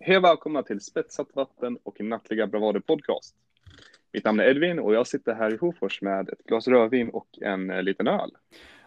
[0.00, 3.34] Hej och välkomna till Spetsat vatten och nattliga bravader podcast.
[4.12, 7.28] Mitt namn är Edvin och jag sitter här i Hofors med ett glas rödvin och
[7.40, 8.30] en eh, liten öl.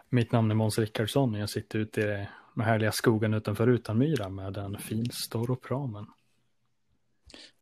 [0.09, 4.29] Mitt namn är Måns Rickardsson och jag sitter ute i den härliga skogen utanför Utanmyra
[4.29, 6.05] med en fin Storopramen.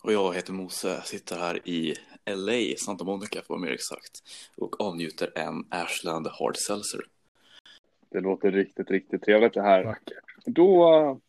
[0.04, 1.96] Och jag heter Mose, sitter här i
[2.26, 4.24] LA, Santa Monica för att vara mer exakt,
[4.58, 7.02] och avnjuter en Ashland Hard Seltzer.
[8.10, 9.84] Det låter riktigt, riktigt trevligt det här.
[9.84, 10.24] Vackert.
[10.46, 11.20] Då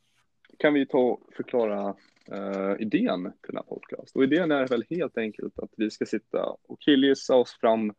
[0.61, 1.95] kan vi ta och förklara
[2.27, 4.17] eh, idén till den här podcast.
[4.17, 7.93] Och idén är väl helt enkelt att vi ska sitta och killgissa oss fram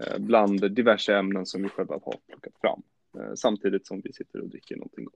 [0.00, 2.82] eh, bland diverse ämnen som vi själva har plockat fram.
[3.18, 5.14] Eh, samtidigt som vi sitter och dricker någonting gott.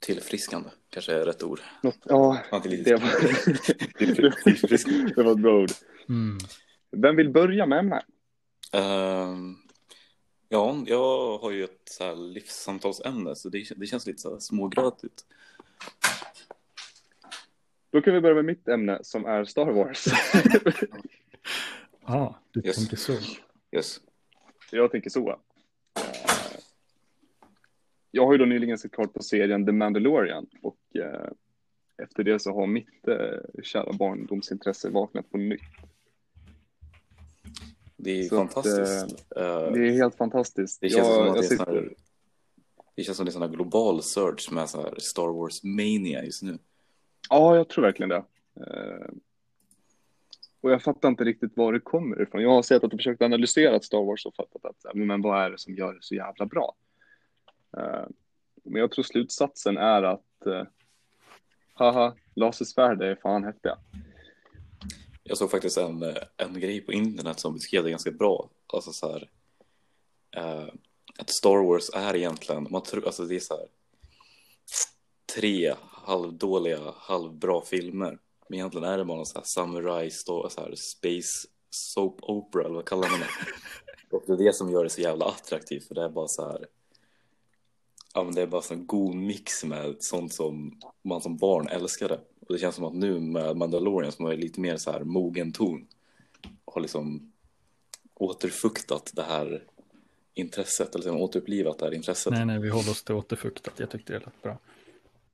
[0.00, 1.60] Tillfriskande, kanske är rätt ord.
[1.82, 2.38] Något, ja,
[2.84, 3.00] det var,
[5.16, 5.70] det var ett bra ord.
[6.08, 6.38] Mm.
[6.90, 8.04] Vem vill börja med ämnet?
[8.72, 9.56] Ehm,
[10.48, 14.38] ja, jag har ju ett så här livssamtalsämne, så det, det känns lite så här
[14.38, 15.24] smågrötigt.
[17.90, 20.04] Då kan vi börja med mitt ämne som är Star Wars.
[22.08, 22.76] Ah, du Yes.
[22.76, 23.12] tänker så.
[23.72, 24.00] Yes.
[24.70, 25.30] Jag tänker så.
[25.30, 25.36] Eh,
[28.10, 31.28] Jag har ju då nyligen sett klart på serien The Mandalorian och eh,
[32.02, 35.60] efter det så har mitt eh, kära barndomsintresse vaknat på nytt.
[37.96, 39.24] Det är Så att, fantastiskt.
[39.36, 40.80] Eh, Det är helt fantastiskt.
[40.80, 41.66] det känns jag, som det sitter...
[41.66, 41.94] här,
[42.94, 46.58] det känns som det är här global search med så Star Wars mania just nu.
[47.30, 48.24] Ja, jag tror verkligen det.
[48.60, 49.08] Eh,
[50.60, 52.42] Och jag fattar inte riktigt var det kommer ifrån.
[52.42, 55.50] Jag har sett att du försökt analysera Star Wars och fattat att men vad är
[55.50, 56.74] det som gör det så jävla bra?
[57.76, 58.04] Eh,
[58.64, 60.62] Men jag tror slutsatsen är att eh,
[61.74, 63.78] haha, lasersvärd är fan häftiga.
[65.28, 68.50] Jag såg faktiskt en, eh, en grej på internet som beskrev det ganska bra.
[68.66, 69.30] Alltså så här,
[70.36, 70.68] eh,
[71.18, 73.66] att Star Wars är egentligen, man tror, alltså det är så här
[75.34, 78.18] tre halvdåliga, halvbra filmer.
[78.48, 82.74] Men egentligen är det bara någon så här samurai, så här space soap opera eller
[82.74, 83.26] vad kallar man det?
[84.16, 86.48] Och det är det som gör det så jävla attraktivt för det är bara så
[86.48, 86.66] här
[88.16, 91.68] Ja men det är bara så en god mix med sånt som man som barn
[91.68, 92.20] älskade.
[92.40, 95.52] Och det känns som att nu med Mandalorian som är lite mer så här mogen
[95.52, 95.86] ton
[96.64, 97.32] har liksom
[98.14, 99.64] återfuktat det här
[100.34, 102.32] intresset eller liksom återupplivat det här intresset.
[102.32, 103.80] Nej, nej, vi håller oss till återfuktat.
[103.80, 104.58] Jag tyckte det lät bra.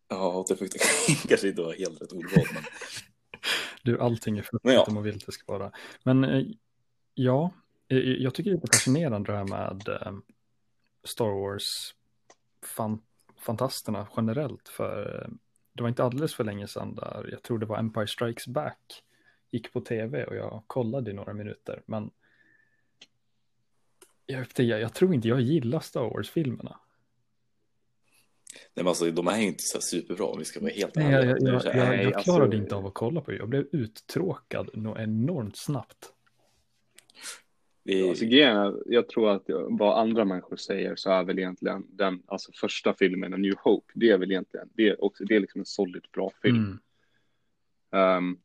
[0.09, 0.83] Ja, återfuktat
[1.29, 2.63] kanske inte var helt rätt ordval men
[3.83, 4.85] Du, allting är fuktigt ja.
[4.89, 5.73] om man vill det ska vara.
[6.03, 6.45] Men eh,
[7.15, 7.51] ja,
[7.89, 10.13] eh, jag tycker det är fascinerande det här med eh,
[11.05, 11.95] Star Wars
[12.65, 13.03] fan,
[13.39, 14.69] fantasterna generellt.
[14.69, 15.29] För eh,
[15.73, 19.03] det var inte alldeles för länge sedan där, jag tror det var Empire Strikes Back,
[19.51, 21.83] gick på tv och jag kollade i några minuter.
[21.87, 22.11] Men
[24.27, 26.79] jag, jag, jag tror inte jag gillar Star Wars-filmerna.
[28.55, 30.95] Nej men alltså de är ju inte så här superbra om vi ska vara helt
[30.95, 33.31] Nej, jag, jag, är jag, här, jag, jag alltså- klarade inte av att kolla på
[33.31, 33.37] det.
[33.37, 36.13] Jag blev uttråkad enormt snabbt.
[37.85, 38.25] Vi, Alltså,
[38.87, 43.35] jag tror att vad andra människor säger så är väl egentligen den alltså, första filmen,
[43.35, 46.05] A New Hope, det är väl egentligen, det är, också, det är liksom en solid
[46.13, 46.57] bra film.
[46.57, 46.79] Mm.
[47.93, 48.37] Ehm,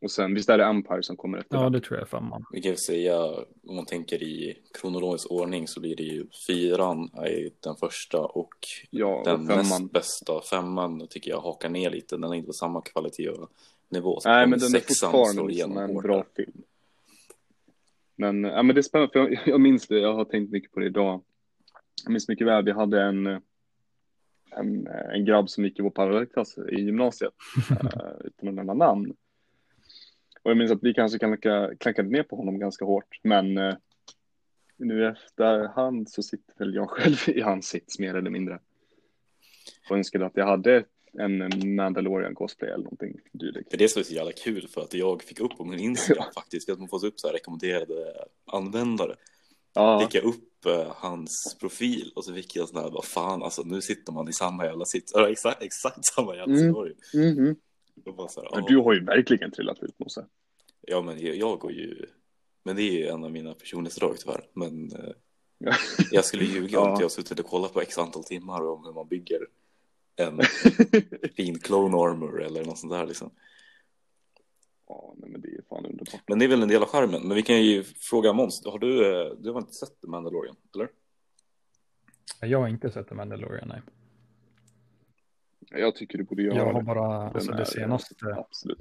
[0.00, 1.72] och sen, visst är det Empire som kommer efter Ja, den?
[1.72, 2.44] det tror jag är femman.
[2.52, 3.20] vi kan säga
[3.66, 8.54] om man tänker i kronologisk ordning så blir det ju fyran är den första och
[8.90, 9.58] Ja, och den femman.
[9.58, 12.16] näst bästa femman tycker jag hakar ner lite.
[12.16, 13.50] Den är inte på samma kvalitet och
[13.88, 14.20] nivå.
[14.20, 16.62] Så Nej, men den är sexan fortfarande liksom igenom en bra film.
[18.20, 20.72] Men, ja, men det är spännande, för jag, jag minns det, jag har tänkt mycket
[20.72, 21.22] på det idag.
[22.04, 23.26] Jag minns mycket väl, vi hade en,
[24.50, 27.32] en, en grabb som gick i vår parallellklass i gymnasiet,
[27.70, 27.76] eh,
[28.24, 29.10] utan att nämna namn.
[30.42, 33.74] Och jag minns att vi kanske klanka, klankade ner på honom ganska hårt, men eh,
[34.76, 38.58] nu efterhand så sitter väl jag själv i hans sits mer eller mindre.
[39.90, 43.70] Och önskade att jag hade en Mandalorian cosplay eller någonting dylikt.
[43.70, 46.70] För det är så jävla kul för att jag fick upp på min Instagram faktiskt,
[46.70, 49.16] att man får upp så här rekommenderade användare.
[49.74, 53.42] Ja, Fick jag upp eh, hans profil och så fick jag sån här, vad fan
[53.42, 56.54] alltså nu sitter man i samma jävla sits, eller exakt, exakt samma jävla
[57.14, 57.56] Mm.
[58.06, 58.68] Och bara så här, Men ja.
[58.68, 60.26] du har ju verkligen trillat ut Mosse.
[60.80, 62.06] Ja, men jag, jag går ju...
[62.64, 64.44] Men det är ju en av mina personlighetsdrag tyvärr.
[64.54, 64.90] Men
[65.58, 65.72] Ja.
[66.10, 66.92] jag skulle ljuga Ja.
[66.94, 69.46] om jag suttit och kollat på x antal timmar om hur man bygger
[70.18, 70.40] en
[71.36, 73.30] fin clone armor eller något sånt där liksom.
[74.88, 76.22] Ja, nej, men det är fan underbart.
[76.28, 77.22] Men det är väl en del av charmen.
[77.22, 80.56] Men vi kan ju fråga Måns, har du, eh, du har inte sett The Mandalorian,
[80.74, 80.88] eller?
[82.40, 83.80] Jag har inte sett The Mandalorian, nej.
[85.70, 86.82] Jag tycker du borde göra Jag har det.
[86.82, 88.78] bara, Den alltså det senaste Absolut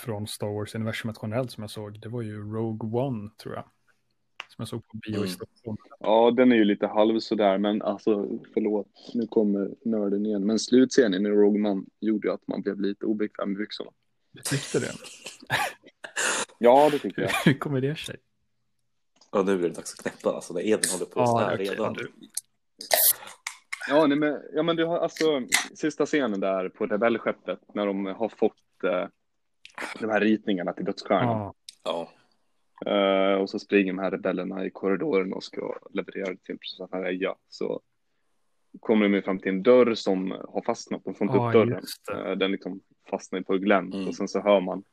[0.00, 3.64] från Star Wars-universumet generellt som jag såg, det var ju Rogue One, tror jag.
[4.60, 5.24] Som jag såg på bio Mm.
[5.26, 5.76] i Stockholm.
[6.00, 10.46] Ja, den är ju lite halv sådär, men alltså förlåt, nu kommer nörden igen.
[10.46, 13.90] Men slutscenen i Rogue One gjorde ju att man blev lite obekväm med byxorna.
[14.32, 14.92] Du tyckte det?
[16.58, 17.30] Ja, det tycker jag.
[17.44, 18.16] Hur kommer det sig?
[19.32, 20.54] Ja, nu är det dags att knäppa alltså.
[20.54, 21.92] När Edvin håller på Ja, så här okej, redan.
[21.92, 22.12] du-
[23.88, 25.42] Ja, nej, men, ja, men du har alltså
[25.74, 29.08] sista scenen där på rebellskeppet när de har fått eh,
[30.00, 31.38] de här ritningarna till dödsstjärnan.
[31.38, 31.54] Ja,
[31.84, 32.10] Ja,
[32.86, 37.02] Eh, och så springer de här rebellerna i korridoren och ska leverera det till prinsessan
[37.02, 37.34] Leia.
[37.48, 37.80] Så
[38.80, 41.04] kommer de ju fram till en dörr som har fastnat.
[41.04, 41.82] De får inte Ja, upp dörren.
[42.12, 42.80] Eh, den liksom
[43.10, 44.08] fastnar på glänt Mm.
[44.08, 44.84] och sen så hör man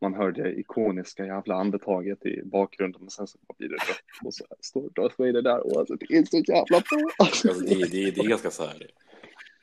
[0.00, 4.34] man hör det ikoniska jävla andetaget i bakgrunden och sen så blir det rött och
[4.34, 7.10] så står Darth Vader där och alltså, det är så jävla bra.
[7.18, 8.86] Alltså, det, det, det är ganska så här.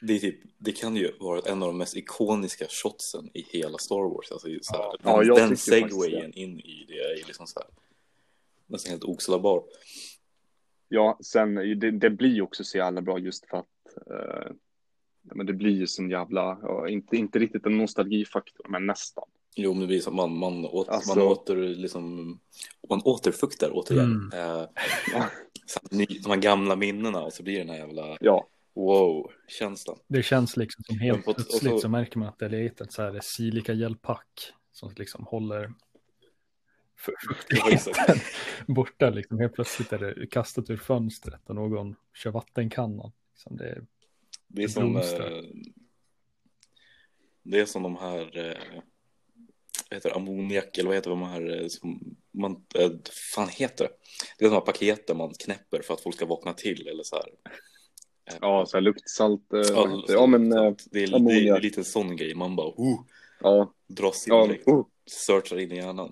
[0.02, 3.78] Det, är typ, det kan ju vara en av de mest ikoniska shotsen i hela
[3.78, 4.32] Star Wars.
[4.32, 7.70] Alltså, så här, Ja, den den segwayen in i det är liksom så här,
[8.68, 9.64] nästan helt oslagbar.
[10.90, 13.68] Ja, sen det, det blir ju också så jävla bra just för att
[14.10, 14.52] eh,
[15.22, 19.24] men det blir ju sån jävla, ja, inte, inte riktigt en nostalgifaktor, men nästan.
[19.56, 22.40] Jo, men det blir som man, man, åt, Alltså- man, åter, liksom,
[22.90, 24.32] man återfuktar återigen.
[24.34, 24.62] Mm.
[24.62, 24.68] Eh,
[26.24, 30.00] de här gamla minnena och så blir det den här jävla Ja, wow-känslan.
[30.08, 32.92] det känns liksom som helt på- plötsligt så- så märker man att det är litet
[32.92, 35.74] så här silika gelpack som liksom håller
[37.28, 38.18] fuktigheten
[38.68, 39.40] borta liksom.
[39.40, 43.12] Helt plötsligt är det kastat ur fönstret och någon kör vattenkannan.
[43.34, 43.86] Liksom det är,
[44.48, 45.42] Det är som, eh,
[47.44, 48.58] det är som de här, eh,
[49.90, 52.92] vad heter det, ammoniak eller vad heter de här, eh, som man, eh,
[53.36, 53.92] fan heter det?
[54.38, 57.16] Det är de här paketen man knäpper för att folk ska vakna till eller så
[57.16, 57.26] här.
[58.42, 59.54] Ja så här luktsalt.
[59.54, 63.02] Eh, Ja, ja men eh, det, är, det, är, lite sån grej, man bara, oh,
[63.40, 66.12] ja, dras in ja, direkt, oh, searchar in i hjärnan.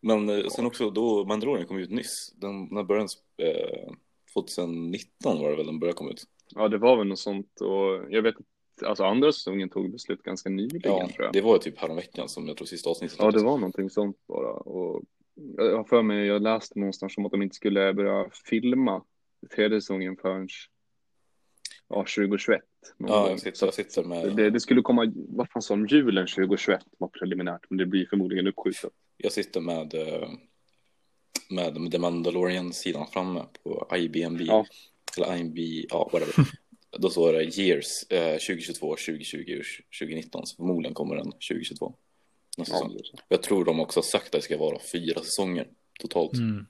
[0.00, 3.92] Men eh, sen också då, Mandalorian kom ut nyss, den, när började eh,
[4.34, 6.24] 2019 var det väl den började komma ut.
[6.54, 10.22] ja, det var väl något sånt och jag vet att alltså andra säsongen tog beslut
[10.22, 11.32] ganska nyligen Ja, tror jag.
[11.32, 14.16] det var ju typ häromveckan som jag tror sista avsnittet Ja, det var någonting sånt
[14.28, 14.52] bara.
[14.52, 15.02] Och
[15.56, 19.04] jag har för mig, jag läste någonstans om att de inte skulle börja filma
[19.54, 20.48] tredje säsongen förrän
[21.90, 22.60] ja, 2021.
[22.96, 25.86] någon Ja, jag sitter, jag sitter med, det, det skulle komma, vad fan sa de,
[25.86, 28.90] julen 2021 var preliminärt, men det blir förmodligen uppskjutet.
[29.16, 30.28] jag sitter med, eh,
[31.50, 34.40] med The Mandalorian-sidan framme på IBMB.
[34.40, 34.66] Ja.
[35.16, 35.58] Eller IMB,
[35.90, 36.34] ja, whatever.
[36.98, 39.64] Då står det years eh, 2022, 2020 och
[40.00, 40.46] 2019.
[40.46, 41.94] Så förmodligen kommer den 2022.
[42.58, 42.90] Nästa Ja.
[43.28, 45.68] Jag tror de också har sagt att det ska vara fyra säsonger
[46.00, 46.34] totalt.
[46.34, 46.66] mm.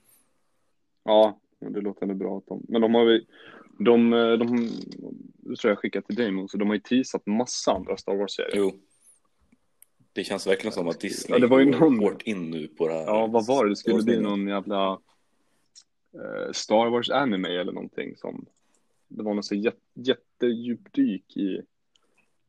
[1.03, 1.39] ja
[1.69, 2.37] det låter väl bra.
[2.37, 3.21] Att de, men de har
[3.83, 4.69] de, de, de,
[5.35, 8.57] det tror jag skickat till Damon, så de har ju teasat massa andra Star Wars-serier.
[8.57, 8.71] Jo.
[10.13, 12.87] Det känns verkligen som att Disney Ja, det var ju någon- hårt in nu på
[12.87, 13.05] det här.
[13.05, 13.71] Ja, vad var det?
[13.71, 14.91] Det skulle bli någon jävla
[16.13, 18.45] eh, Star Wars anime eller någonting som
[19.07, 21.61] det var något så jät, jättedjupdyk i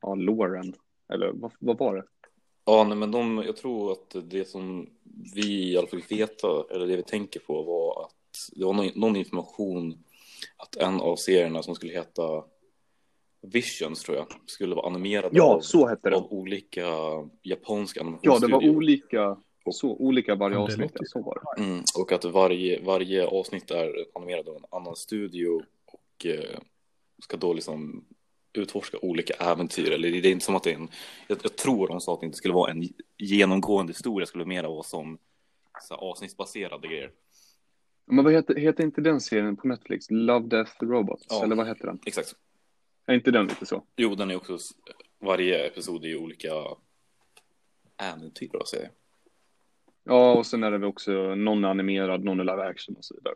[0.03, 0.75] ja, Loren.
[1.13, 2.05] Eller vad, vad var det?
[2.65, 4.91] Ja, nej, men de, jag tror att det som
[5.35, 8.73] vi i alla fall fick veta, eller det vi tänker på var att det var
[8.73, 10.05] någon, någon information
[10.57, 12.45] att en av serierna som skulle heta
[13.43, 16.17] Visions tror jag, skulle vara animerad Ja, av, så hette det.
[16.17, 16.87] av olika
[17.43, 18.61] japanska Ja, det animationsstudior.
[18.71, 19.37] var olika,
[19.73, 20.93] så olika varje det avsnitt.
[21.05, 21.63] så var det.
[21.63, 26.59] Mm, och att varje, varje avsnitt är animerad av en annan studio och eh,
[27.23, 28.05] ska då liksom
[28.53, 29.91] utforska olika äventyr.
[29.91, 30.89] Eller det är inte som att det är en,
[31.29, 32.89] jag, jag tror de sa att det inte skulle vara en
[33.19, 35.19] genomgående historia, skulle mer vara som
[35.89, 37.11] så här, avsnittsbaserade grejer.
[38.07, 40.07] Men vad heter, heter inte den serien på Netflix?
[40.11, 41.27] Love, Death, Robots?
[41.29, 41.45] Ja.
[41.45, 41.99] Eller vad heter den?
[42.07, 42.35] Exakt.
[43.07, 43.85] Är inte den lite så?
[43.97, 44.59] Jo, den är också,
[45.21, 46.49] varje episod är ju olika
[47.97, 48.93] äventyr, vad säger jag.
[50.05, 53.15] Ja, och sen är det väl också någon animerad, någon är live action och så
[53.15, 53.35] vidare.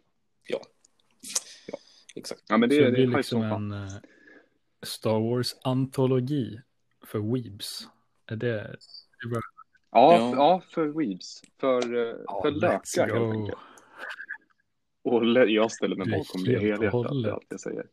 [2.14, 2.42] Exakt.
[2.49, 3.88] Ja, men det, så det är- det blir är hype liksom en eh,
[4.82, 6.61] Star Wars-antologi
[7.06, 7.88] för Weebs.
[8.26, 8.46] Är det...
[8.50, 9.40] det är bra.
[9.90, 10.28] Ja, Ja.
[10.28, 11.42] f- ja, för weebs.
[11.61, 13.58] För, eh, för lökar helt enkelt.
[15.07, 17.87] Och jag ställer mig är bakom det helhjärtat, det är allt jag säger.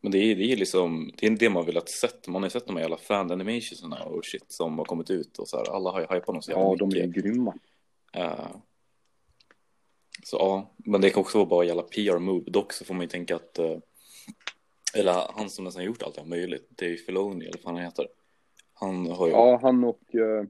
[0.00, 2.28] Men det är, det är liksom, det är det man vill att sett.
[2.28, 5.38] Man har ju sett de här jävla fan animationsarna och shit som har kommit ut
[5.38, 5.70] och så här.
[5.76, 7.02] Alla har ju hypat dem så jävla Ja, de mycket.
[7.02, 7.54] är ju grymma.
[8.14, 8.46] Eh,
[10.24, 12.50] så ja, men det kan också vara bara jävla PR-move.
[12.50, 13.76] Dock så får man ju tänka att, eh,
[14.96, 18.08] eller han som nästan gjort allt det här möjligt, Dave Filoni eller vad han heter.
[18.74, 20.44] Han har ju, Ja, han och, eh,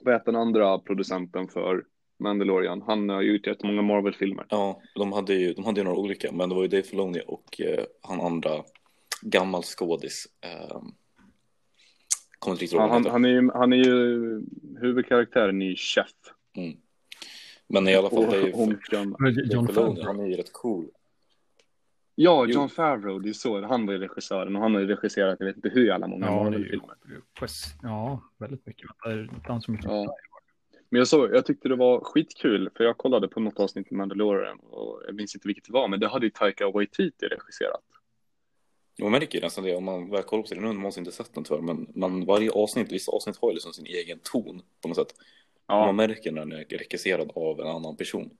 [0.00, 1.84] vad heter den andra producenten för
[2.18, 2.82] Mandalorian?
[2.86, 4.46] Han har gjort jättemånga Marvel-filmer.
[4.48, 7.22] ja, de hade ju, de hade ju några olika, men det var ju Dave Filoni
[7.26, 8.50] och eh, han andra
[9.22, 10.26] gammal skådis.
[10.40, 10.82] Eh,
[12.38, 14.42] kommer inte riktigt ihåg Ja, han, han, är ju, han är ju
[14.80, 16.06] huvudkaraktären i Chef.
[16.56, 16.76] Mm.
[17.66, 20.52] Men i alla fall, det är ju Och Dave John Filoni, han är ju rätt
[20.52, 20.86] cool.
[22.20, 22.54] Ja, Jo.
[22.54, 23.66] John Favreau, det är så.
[23.66, 26.26] Han var ju regissören och han har ju regisserat, jag vet inte hur jävla många
[26.26, 26.96] Ja, ju, Marvel-filmer.
[27.82, 28.88] Ja, väldigt mycket.
[29.04, 29.86] Det är inte så mycket.
[29.86, 30.16] Ja.
[30.90, 33.98] Men jag, såg, jag tyckte det var skitkul, för jag kollade på något avsnitt med
[33.98, 37.82] Mandalorian och jag minns inte vilket det var, men det hade ju Taika Waititi regisserat.
[39.02, 40.62] Man märker ju nästan det om man väl kollar på serien.
[40.62, 43.54] Nu har man inte sett den tyvärr, men man, varje avsnitt, vissa avsnitt har ju
[43.54, 45.14] liksom sin egen ton på något sätt.
[45.66, 48.30] Ja, Man märker när den är regisserad av en annan person.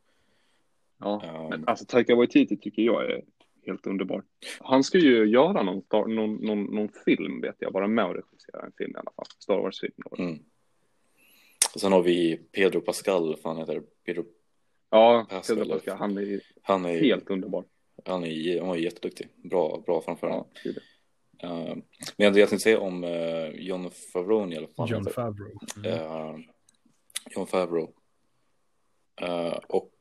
[0.99, 1.23] ja.
[1.43, 3.25] Um, Men alltså Taika Waititi tycker jag är
[3.67, 4.23] helt underbar.
[4.61, 8.67] Han ska ju göra någon, någon, någon, någon film, vet jag, vara med och regissera
[8.67, 9.27] en film i alla fall.
[9.39, 9.93] Star Wars-film.
[10.19, 10.39] mm.
[11.75, 13.83] Och sen har vi Pedro Pascal, vad fan heter?
[14.07, 14.25] Pedro,
[14.91, 17.65] Ja, Pascal, Pedro Pascal, han är han är helt underbar.
[18.05, 19.29] han är, han är jätteduktig.
[19.37, 20.45] Bra, bra framförande.
[20.65, 20.71] Ja.
[21.45, 21.77] Uh,
[22.17, 24.91] men det jag tänkte säga om uh, John Favreau i alla fall.
[24.91, 25.59] John Favreau.
[25.77, 25.93] Mm.
[25.93, 26.37] Eh,
[27.31, 27.93] John Favreau.
[29.21, 29.95] Eh, och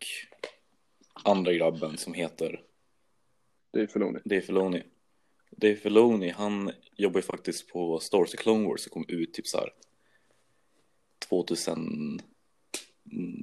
[1.24, 2.62] andra grabben som heter
[3.74, 4.19] det är Filoni.
[4.25, 4.83] Dave Filoni.
[5.51, 9.47] Dave Filoni, han jobbar ju faktiskt på Star Wars Clone Wars som kom ut typ
[9.47, 9.69] så här
[11.29, 12.22] 2000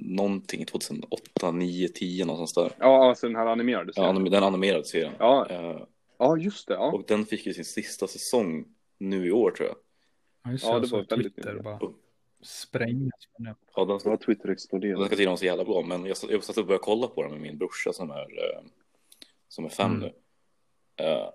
[0.01, 2.77] någonting, 2008, 9, 10 någonstans där.
[2.85, 4.15] Ja, alltså den här animerade Ja, serien.
[4.17, 5.13] anim- den animerade serien.
[5.19, 5.81] Ja, Eh,
[6.17, 6.73] ja, just det.
[6.73, 6.91] Ja.
[6.91, 8.65] och den fick ju sin sista säsong
[8.97, 9.77] nu i år tror jag.
[10.43, 11.79] Ja, just Ja, det, det jag såg var väldigt Twitter bara
[12.41, 13.11] sprängas.
[13.37, 13.55] det.
[13.75, 14.99] Ja, den ska, Ja, Twitter den exploderade.
[15.05, 17.21] ska tydligen vara så jävla bra, men jag satt, jag satt och började kolla på
[17.23, 18.61] den med min brorsa som är, eh,
[19.47, 19.99] som är fem Mm.
[20.01, 20.13] nu.
[21.05, 21.29] Eh,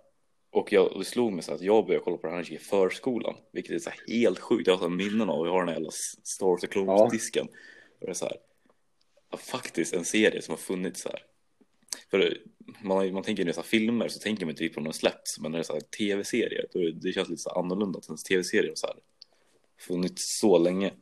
[0.51, 3.37] och jag, det slog mig så att jag började kolla på den här i förskolan,
[3.53, 4.67] vilket är så helt sjukt.
[4.67, 5.91] Jag har så minnen av, jag har den här jävla
[6.23, 7.05] Star Wars och Clone Ja.
[8.01, 8.37] Och det är så här,
[9.39, 11.23] faktiskt en serie som har funnits så här.
[12.11, 12.39] För
[12.83, 15.39] man, man tänker är så här filmer så tänker man typ på när den släpps,
[15.41, 18.07] men när det är så här tv-serier, då det känns lite så här annorlunda att
[18.07, 18.97] ens tv-serier har så här
[19.79, 20.93] funnits så länge.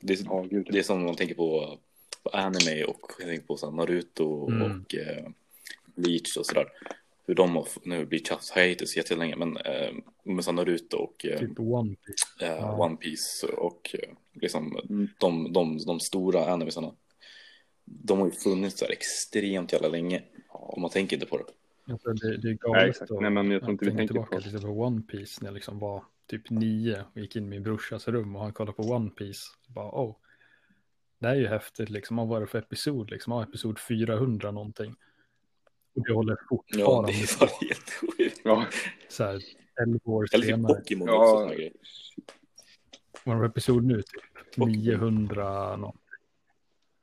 [0.00, 0.68] Det är, Ja, gud.
[0.70, 1.78] det är som man tänker på,
[2.22, 4.62] på anime och jag tänker på så här Naruto Mm.
[4.62, 5.24] och eh,
[5.94, 6.66] Bleach och sådär.
[7.26, 9.92] Hur de har, nu Bleach haft hiatus jättelänge, men eh,
[10.24, 12.46] med så här Naruto och eh, Typ One Piece.
[12.46, 12.76] eh, Ja.
[12.84, 15.08] One Piece och eh, liksom Mm.
[15.18, 16.92] de, de, de stora animesarna.
[17.84, 20.22] De har ju funnits där extremt jävla länge.
[20.48, 21.44] Och man tänker inte på det.
[21.92, 23.10] Alltså, det, det är Nej, galet exakt.
[23.10, 25.48] att- Nej, men jag tror inte vi tänker tillbaka på till på One Piece när
[25.48, 28.76] jag liksom var typ nio och gick in i min brorsas rum och han kollade
[28.76, 29.42] på One Piece.
[29.66, 30.16] Bara, oh,
[31.18, 32.16] det här är ju häftigt liksom.
[32.16, 33.32] Vad var det för episod liksom?
[33.32, 34.94] Ja, episod 400 någonting.
[35.94, 37.26] Och det håller Ja, fortfarande det är på.
[37.26, 38.40] så helt sjukt.
[38.44, 38.66] Ja,
[39.08, 39.42] Så här,
[39.82, 40.74] 11 år Eller typ senare.
[40.74, 41.14] Pokémon Ja.
[41.22, 41.36] också.
[41.42, 41.72] såna grejer.
[43.24, 44.02] Vad var det episod nu?
[44.02, 44.22] Typ
[44.56, 44.68] Pokémon.
[44.72, 45.96] 900 något.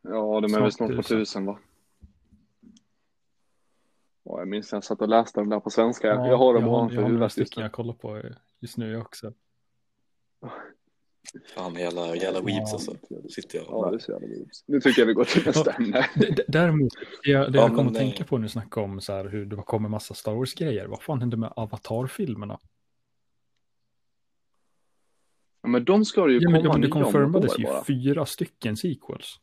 [0.01, 1.17] ja de är väl Snart snart på tusen.
[1.19, 1.59] tusen va?
[4.23, 6.07] Ja, jag minns när jag satt och läste dem där på svenska.
[6.07, 7.65] Ja, jag har dem jag, har- ovanför jag har några huvudet just stycken nu.
[7.65, 8.21] jag kollar på
[8.59, 9.33] just nu också.
[11.55, 12.73] Fan, jävla, jävla weebs Ja.
[12.73, 12.95] alltså.
[13.29, 14.63] Sitter jag Ja, det är så jävla roligt.
[14.67, 16.05] Nu tycker jag vi går till nästa ämne.
[16.47, 18.83] Däremot, det jag, det Ja, jag kom men, att eh, tänka på när du snackade
[18.85, 20.87] om så här, hur det kommer massa Star Wars-grejer.
[20.87, 22.59] Vad fan hände med Avatar-filmerna?
[25.61, 27.65] Ja, men de ska det ju Ja, men, ja, komma men det confirmades år ju
[27.65, 27.83] bara.
[27.85, 29.39] fyra stycken sequels.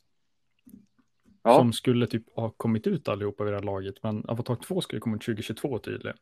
[1.43, 3.95] Ja, Som skulle typ ha kommit ut allihopa vid det här laget.
[4.03, 6.17] Men Avatar 2 skulle komma ut 2022 tydligen.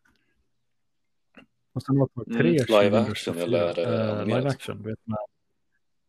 [1.73, 3.01] Och sen Avatar 3 Mm, live 2024.
[3.11, 4.27] action eller, eh, Eh, animerat?
[4.39, 4.99] live action, du vet.
[5.07, 5.17] Med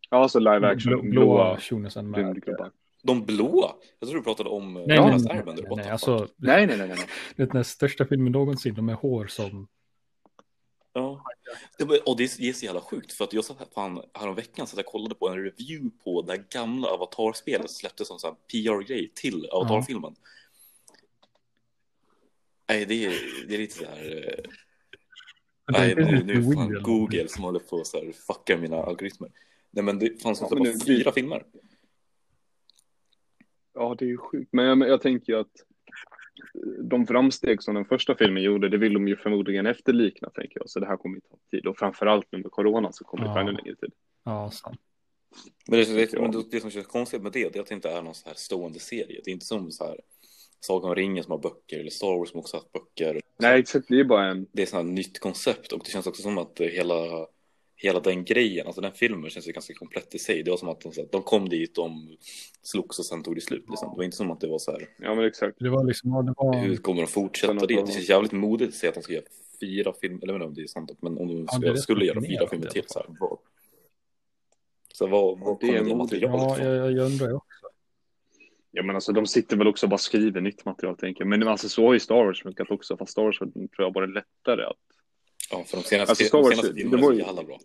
[0.09, 2.19] ja alltså live blå, action, blåa blåa tjonisen med.
[2.19, 2.71] rymdgubbar.
[3.03, 3.71] De blåa?
[3.99, 6.27] Jag tror du pratade om eh, Nej, The nej, nej, nej, nej, the alltså?
[6.35, 6.97] Nej, nej, nej, nej.
[6.97, 7.07] nej.
[7.35, 8.73] det är den största filmen någonsin.
[8.73, 9.67] De är hår som...
[10.93, 11.23] Ja.
[11.77, 14.67] Det, och det är, det så jävla sjukt för att jag satt här fan häromveckan
[14.67, 18.19] så att jag kollade på en review på det här gamla Avatar-spelet som släpptes som
[18.19, 20.15] sån här PR-grej till Avatar-filmen.
[22.69, 23.13] Nej, det är,
[23.47, 24.35] det är lite så här...
[24.37, 24.51] eh,
[25.71, 26.83] Nej, Det är nu, är fan weird.
[26.83, 29.31] Google som håller på att så fucka mina algoritmer.
[29.71, 31.45] Nej, men det fanns Ja, ja, men bara nu- fyra filmer.
[33.73, 34.49] Ja, det är ju sjukt.
[34.53, 35.51] Men jag, men jag tänker ju att
[36.83, 40.69] de framsteg som den första filmen gjorde, det vill de ju förmodligen efterlikna, tänker jag.
[40.69, 41.67] Så det här kommer ju ta tid.
[41.67, 43.91] Och framförallt nu med corona så kommer det ta ännu längre tid.
[44.23, 44.79] Ja, sant.
[45.67, 47.75] Men det, det, men det, det som känns konstigt med det, det är att det
[47.75, 49.21] inte är någon så här stående serie.
[49.25, 49.99] Det är inte som så här
[50.59, 53.21] Sagan om ringen som har böcker eller Star Wars som också har haft böcker.
[53.39, 53.87] Nej, exakt.
[53.87, 54.47] Det är bara en...
[54.51, 57.27] Det är ett nytt koncept och det känns också som att hela,
[57.79, 60.43] hela den grejen, alltså den filmen känns ju ganska komplett i sig.
[60.43, 62.17] Det var som att de, så här, de kom dit, de
[62.61, 63.65] slogs och sen tog det slut.
[63.69, 63.89] Liksom.
[63.91, 65.57] Det var inte som att det var så här, Ja, men exakt.
[65.59, 66.09] Det var liksom...
[66.11, 66.61] ja, Det var...
[66.65, 67.59] hur kommer de fortsätta det?
[67.67, 69.23] de- Det känns jävligt modigt att säga att de ska göra
[69.61, 71.77] fyra filmer, eller jag vet inte om det är sant, men om de Ja, skulle,
[71.77, 73.37] skulle göra fyra filmer till så här, vad?
[74.93, 76.11] Så vad, vad Det är kommer det modigt.
[76.23, 76.75] materialet Ja, ifrån?
[76.75, 77.47] jag, jag undrar också.
[78.71, 81.27] Ja, men alltså de sitter väl också och bara skriver nytt material, tänker jag.
[81.29, 82.97] Men alltså så har ju Star Wars funkat också.
[82.97, 84.77] Fast Star Wars tror jag bara är lättare att...
[85.51, 87.43] Ja, för de senaste, Alltså, Star de Wars, senaste det filmerna var så ju- jävla
[87.43, 87.57] bra.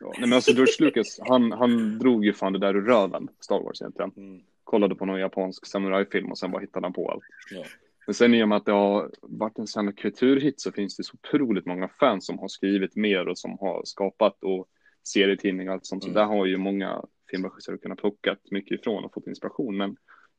[0.00, 0.06] Ja.
[0.18, 3.60] Nej, men alltså George Lucas, han, han drog ju fan det där ur röven, Star
[3.60, 4.12] Wars egentligen.
[4.16, 4.42] Mm.
[4.64, 7.22] kollade på någon japansk samurajfilm och sen bara hittade han på allt.
[7.50, 7.64] Ja.
[8.06, 11.04] Men sen i och med att det har varit en sån kulturhit så finns det
[11.04, 14.66] så otroligt många fans som har skrivit mer och som har skapat och
[15.08, 16.02] serietidningar och allt sånt.
[16.02, 16.14] Så Mm.
[16.14, 19.76] där har ju många filmregissörer kunnat plocka mycket ifrån och fått inspiration.
[19.76, 19.96] Men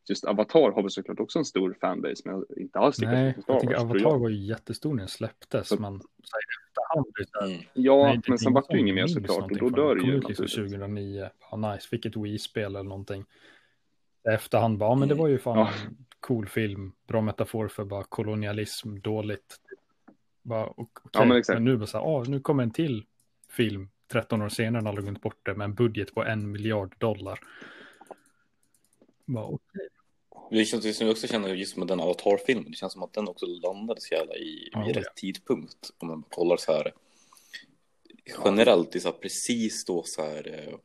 [0.10, 3.60] just Avatar har väl såklart också en stor fanbase, men inte alls lika Nej, jag
[3.62, 4.20] tror Avatar jag.
[4.20, 6.44] var ju jättestor när den släpptes, Så- men så här
[7.46, 7.62] Mm.
[7.74, 10.02] Ja, nej, men sen ingen vart det ju inget mer såklart och då dör det
[10.02, 10.56] ju kom ut liksom naturligtvis.
[10.56, 13.26] 2009, ja nice, fick ett Wii-spel eller någonting.
[14.30, 15.68] Efterhand bara, ja men det var ju fan Ja.
[15.88, 19.60] en cool film, bra metafor för bara kolonialism, dåligt.
[20.42, 21.56] Bara, och- okej, Ja, men exakt.
[21.56, 23.06] men nu bara så här, ah, nu kommer en till
[23.50, 26.96] film 13 år senare när alla glömt bort det med en budget på en miljard
[26.98, 27.40] dollar.
[29.26, 29.88] Bara, okej.
[30.54, 32.72] Det känns som jag också känner just med den Avatar-filmen.
[32.72, 35.90] Det känns som att den också landade så jävla i, Ja, i rätt tidpunkt.
[35.98, 36.94] Om man kollar så här
[38.46, 40.78] generellt, det är så här precis då så här eh,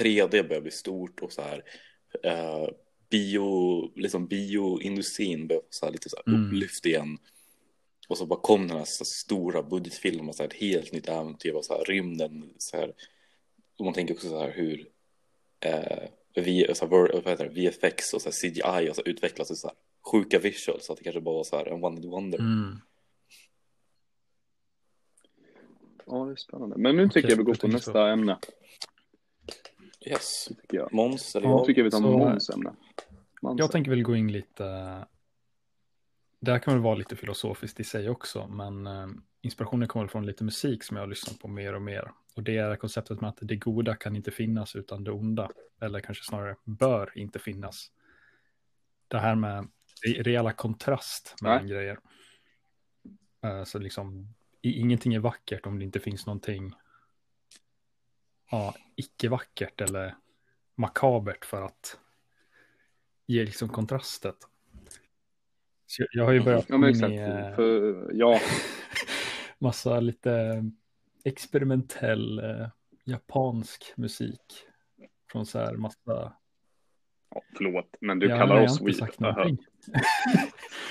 [0.00, 1.64] 3D börjar bli stort och så här
[2.22, 2.68] eh,
[3.10, 6.46] bio, liksom bioindustrin börjar så här lite så här Mm.
[6.46, 7.18] upplyft igen.
[8.08, 11.08] Och så bara kom den här, så här stora budgetfilmen, så här ett helt nytt
[11.08, 12.94] äventyr och så här rymden så här.
[13.78, 14.88] Och man tänker också så här hur
[15.60, 19.08] eh, v, så här, vad heter det, VFX och så här CGI och så här
[19.08, 19.76] utvecklas till så här
[20.12, 22.38] sjuka visuals så att det kanske bara var så här en one hit wonder.
[22.38, 22.76] Mm.
[26.06, 26.76] Ja, det är spännande.
[26.78, 28.06] Men nu tycker jag vi går på nästa så.
[28.06, 28.38] ämne.
[30.06, 30.46] Yes.
[30.48, 30.92] Det tycker jag.
[30.92, 32.72] Måns eller Ja, Jag tycker vi tar så- Måns ämne.
[33.42, 33.58] Måns.
[33.58, 34.64] Jag tänker väl gå in lite,
[36.40, 39.06] det här kan väl vara lite filosofiskt i sig också, men eh,
[39.42, 42.12] inspirationen kommer från lite musik som jag har lyssnat på mer och mer.
[42.36, 46.00] Och det är konceptet med att det goda kan inte finnas utan det onda, eller
[46.00, 47.92] kanske snarare bör inte finnas.
[49.08, 49.68] Det här med
[50.06, 51.98] re- reella kontrast mellan grejer.
[53.42, 56.72] Eh, Så liksom, ingenting är vackert om det inte finns någonting
[58.50, 60.14] ja, icke-vackert eller
[60.74, 61.98] makabert för att
[63.26, 64.36] ge liksom kontrastet.
[65.86, 67.12] Så jag- har ju börjat Ja, men exakt.
[67.56, 68.40] För, ja,
[69.60, 70.64] massa lite
[71.24, 72.68] experimentell eh,
[73.04, 74.66] japansk musik.
[75.32, 76.32] Från så här massa...
[77.30, 79.58] ja, förlåt, men du Ja, kallar nej, jag oss har inte weeb.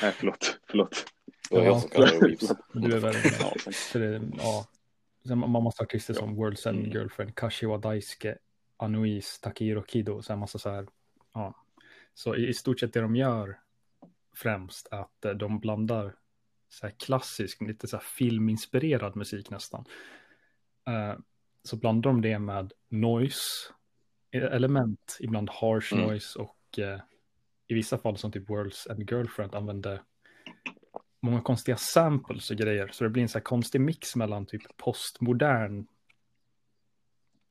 [0.02, 0.60] Nej, förlåt.
[0.68, 1.06] Förlåt.
[1.50, 2.52] Det var jag som kallade det Weeps.
[2.74, 3.36] Du är värre.
[3.40, 4.68] Ja, Så det, ja.
[5.28, 6.92] Sen man artister som World's End Mm.
[6.92, 8.38] Girlfriend, Kashiwa Daisuke,
[8.78, 10.88] Anuis, Takehiro Kido, så här massa så här.
[11.34, 11.56] Ja.
[12.14, 13.60] Så i, i stort sett det de gör
[14.36, 16.16] främst att eh, de blandar
[16.70, 19.86] så här klassisk, lite så här filminspirerad musik nästan.
[20.88, 21.20] Eh,
[21.64, 23.40] så blandar de det med noise,
[24.32, 26.08] e- element, ibland harsh Mm.
[26.08, 27.00] noise och eh,
[27.68, 30.04] i vissa fall som typ World's End Girlfriend använder
[31.22, 32.90] många konstiga samples och grejer.
[32.92, 35.88] Så det blir en så här konstig mix mellan typ postmodern,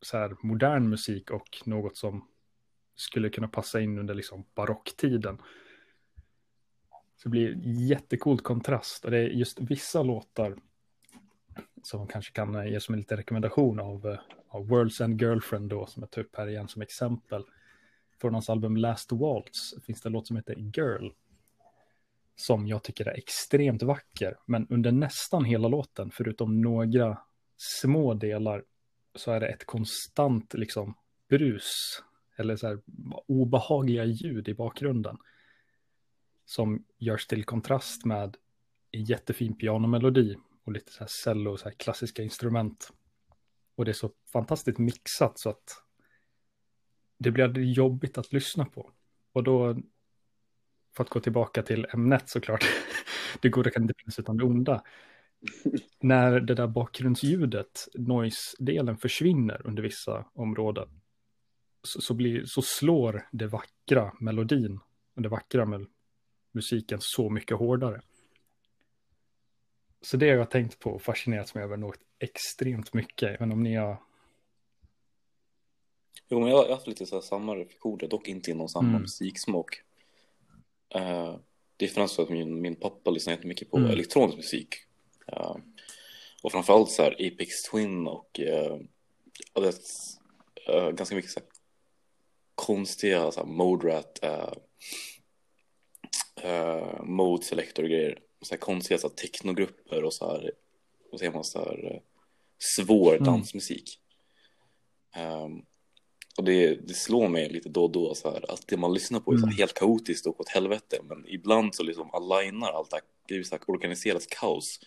[0.02, 2.28] så här modern musik och något som
[2.94, 5.42] skulle kunna passa in under liksom barocktiden.
[7.22, 10.56] Så det blir jättekult kontrast och det är just vissa låtar
[11.82, 15.70] som kanske kan eh, ge som en liten rekommendation av, eh, av World's End Girlfriend
[15.70, 17.44] då som jag tar upp här igen som exempel.
[18.20, 21.10] Från hans album Last Waltz finns det en låt som heter Girl
[22.36, 24.36] som jag tycker är extremt vacker.
[24.46, 27.18] Men under nästan hela låten, förutom några
[27.56, 28.64] små delar,
[29.14, 30.94] så är det ett konstant liksom
[31.28, 32.02] brus
[32.36, 32.80] eller så här
[33.26, 35.16] obehagliga ljud i bakgrunden.
[36.48, 38.36] Som görs till kontrast med
[38.90, 42.92] en jättefin pianomelodi och lite så här cello och så här klassiska instrument.
[43.74, 45.82] Och det är så fantastiskt mixat så att
[47.18, 48.90] det blir jobbigt att lyssna på.
[49.32, 49.76] Och då
[50.96, 52.64] för att gå tillbaka till ämnet såklart,
[53.40, 54.82] det goda kan inte finnas utan det onda.
[56.00, 61.00] När det där bakgrundsljudet, noise-delen försvinner under vissa områden,
[61.82, 64.80] så, så, blir, så slår det vackra melodin
[65.16, 65.86] och det vackra med
[66.58, 68.00] musiken så mycket hårdare.
[70.00, 73.62] Så det har jag tänkt på och fascinerats mig över något extremt mycket, även om
[73.62, 73.96] ni har...
[76.28, 79.00] Jo, men jag har haft lite så samma reflektioner, dock inte inom samma Mm.
[79.02, 79.82] musiksmak.
[80.96, 81.36] Uh,
[81.76, 83.90] det är främst för att min, min pappa lyssnar jättemycket på Mm.
[83.90, 84.74] elektronisk musik.
[85.26, 85.56] Eh,
[86.42, 88.78] och framförallt så här Apex Twin och uh,
[89.54, 89.74] det,
[90.68, 91.48] eh, ganska mycket så här
[92.54, 94.52] konstiga så här mode rat, uh,
[96.44, 98.18] uh, mode selector och grejer.
[98.42, 100.52] Så här konstiga så här technogrupper och så här,
[101.10, 102.00] vad säger man, så här eh,
[102.58, 103.24] svår Mm.
[103.24, 104.00] dansmusik.
[105.16, 105.64] Um,
[106.38, 109.20] och det, det slår mig lite då och då så här, att det man lyssnar
[109.20, 109.56] på är så Mm.
[109.56, 110.98] helt kaotiskt och åt helvete.
[111.02, 112.94] Men ibland så liksom alignar allt
[113.28, 114.80] det är så här organiserat kaos.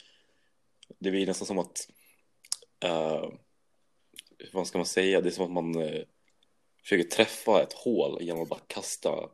[0.99, 1.87] Det blir nästan som att,
[2.85, 3.29] uh,
[4.53, 6.03] vad ska man säga, det är som att man uh,
[6.83, 9.29] försöker träffa ett hål genom att bara kasta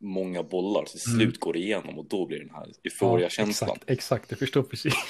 [0.00, 1.20] många bollar till Mm.
[1.20, 3.70] slut går igenom och då blir den här euforiakänslan.
[3.70, 4.94] exakt, exakt, jag förstår precis.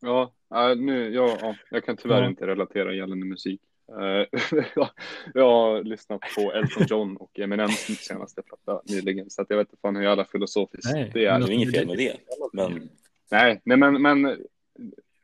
[0.00, 0.32] Ja,
[0.76, 2.28] nu, ja, ja, jag kan tyvärr Ja.
[2.28, 3.60] inte relatera gällande musik.
[3.88, 4.40] Eh,
[5.34, 9.68] jag, har lyssnat på Elton John och Eminem senaste platta nyligen, så att jag vet
[9.68, 11.38] inte fan hur jävla filosofiskt Nej, det är.
[11.38, 12.16] Det är inget fel med det.
[12.52, 12.90] Men
[13.30, 14.22] Nej, nej men, men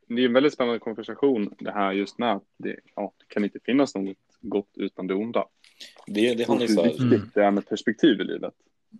[0.06, 3.44] det är en väldigt spännande konversation det här just med att det, ja, det kan
[3.44, 5.46] inte finnas något gott utan det onda.
[6.08, 8.54] Det, det handlar ju så här, viktigt det är med perspektiv i livet.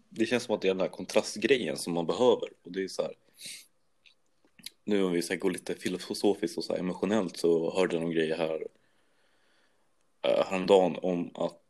[0.09, 2.49] det känns som att det är den här kontrastgrejen som man behöver.
[2.63, 3.15] Och det är så här,
[4.85, 8.33] nu om vi ska gå lite filosofiskt och så emotionellt så hörde jag någon grej
[8.33, 8.61] här
[10.27, 11.63] uh, häromdagen om att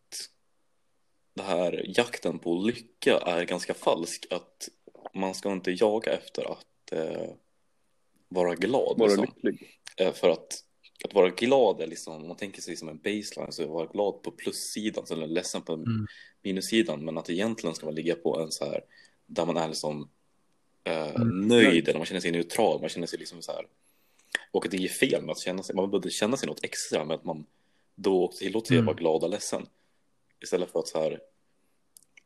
[1.34, 4.26] det här jakten på lycka är ganska falsk.
[4.30, 4.68] Att
[5.14, 7.30] man ska inte jaga efter att eh,
[8.28, 8.98] vara glad.
[8.98, 9.26] Vara liksom.
[9.42, 9.80] lycklig.
[9.96, 10.64] Eh, för att,
[11.04, 13.86] att vara glad är liksom, om man tänker sig som en baseline så att vara
[13.86, 16.06] glad på plussidan, så är ledsen på Mm.
[16.42, 18.80] minussidan, men att egentligen ska man ligga på en så här,
[19.26, 20.08] där man är liksom
[20.84, 21.48] eh, Mm.
[21.48, 23.66] nöjd, eller man känner sig neutral, man känner sig liksom så här,
[24.50, 27.04] och att det är fel med att känna sig, man behöver känna sig något extra
[27.04, 27.46] med att man
[27.94, 28.86] då också tillåter sig att Mm.
[28.86, 29.66] vara glad och ledsen.
[30.42, 31.20] Istället för att så här,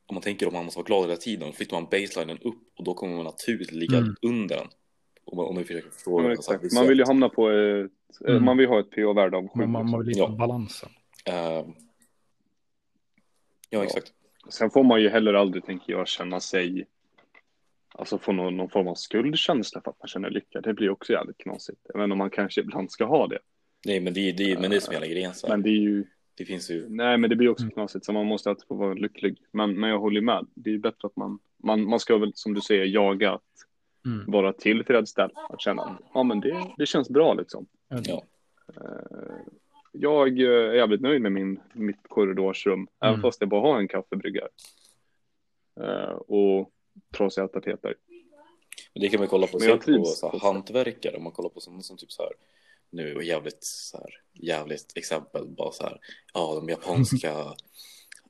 [0.07, 2.79] om man tänker om man måste vara glad hela tiden, då flyttar man baselinen upp
[2.79, 4.17] och då kommer man naturligt ligga Mm.
[4.23, 4.69] under den.
[5.25, 6.75] Om man, om man försöker förstå Ja, det så här exakt.
[6.75, 7.91] Man vill ju hamna på ett,
[8.27, 8.45] eh, Mm.
[8.45, 9.67] man vill ha ett PO-värde av 7.
[9.67, 10.25] Man, man, vill Ja.
[10.27, 10.89] hitta balansen.
[11.25, 11.65] Eh,
[13.71, 14.13] ja, exakt.
[14.49, 16.87] Sen får man ju heller aldrig, tänker jag, känna sig,
[17.95, 20.61] alltså få någon, någon form av skuldkänsla för att man känner lycka.
[20.61, 21.81] Det blir också jävligt knasigt.
[21.95, 23.39] Även om man kanske ibland ska ha det.
[23.87, 25.35] Nej, men det, det, men det är som hela grejen.
[25.35, 25.49] Så.
[25.49, 26.05] Men det är ju,
[26.35, 26.89] Det finns ju...
[26.89, 27.73] nej men det blir också Mm.
[27.75, 28.05] knasigt.
[28.05, 29.39] Så man måste alltid få vara lycklig.
[29.53, 30.47] Men, men jag håller med.
[30.55, 33.43] Det är ju bättre att man, man, man ska väl som du säger jaga att
[34.07, 34.31] Mm.
[34.31, 35.33] vara tillfredsställd.
[35.49, 37.67] Att känna, ja men det, det känns bra liksom.
[37.89, 38.23] Ja.
[38.77, 39.37] Eh,
[39.93, 43.23] Jag eh, är jävligt nöjd med min, mitt korridorsrum, även Mm.
[43.23, 44.49] fast jag bara har en kaffebryggare.
[45.81, 46.71] Eh, och
[47.17, 47.95] trasiga tapeter.
[48.95, 51.17] Det kan man kolla på, jag på så här, hantverkare.
[51.17, 52.33] Om man kollar på som, som typ så här,
[52.91, 55.99] nu är jävligt så här, jävligt exempel, bara så här,
[56.35, 57.35] ja, de japanska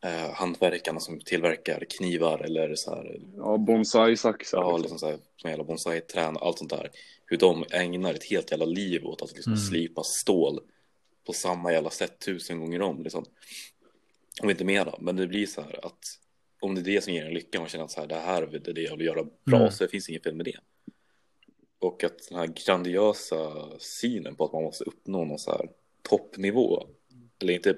[0.05, 4.59] eh, hantverkarna som tillverkar knivar eller så här, Ja, bonsai-saxar.
[4.59, 4.83] ja, liksom.
[4.83, 6.91] liksom så här, som jävla bonsai-trän och allt sånt där.
[7.27, 9.65] Hur de ägnar ett helt jävla liv åt att liksom Mm.
[9.65, 10.61] slipa stål
[11.27, 13.03] på samma jävla sätt tusen gånger om.
[13.03, 13.25] Liksom.
[14.43, 16.19] Om inte mera, men det blir så här att
[16.61, 18.43] om det är det som ger en lycka, man känner att så här, det här
[18.43, 19.71] är det jag vill göra bra, Mm.
[19.73, 20.57] så det finns inget fel med det.
[21.79, 25.69] Och att den här grandiösa synen på att man måste uppnå någon så här
[26.03, 26.87] toppnivå,
[27.43, 27.77] eller inte,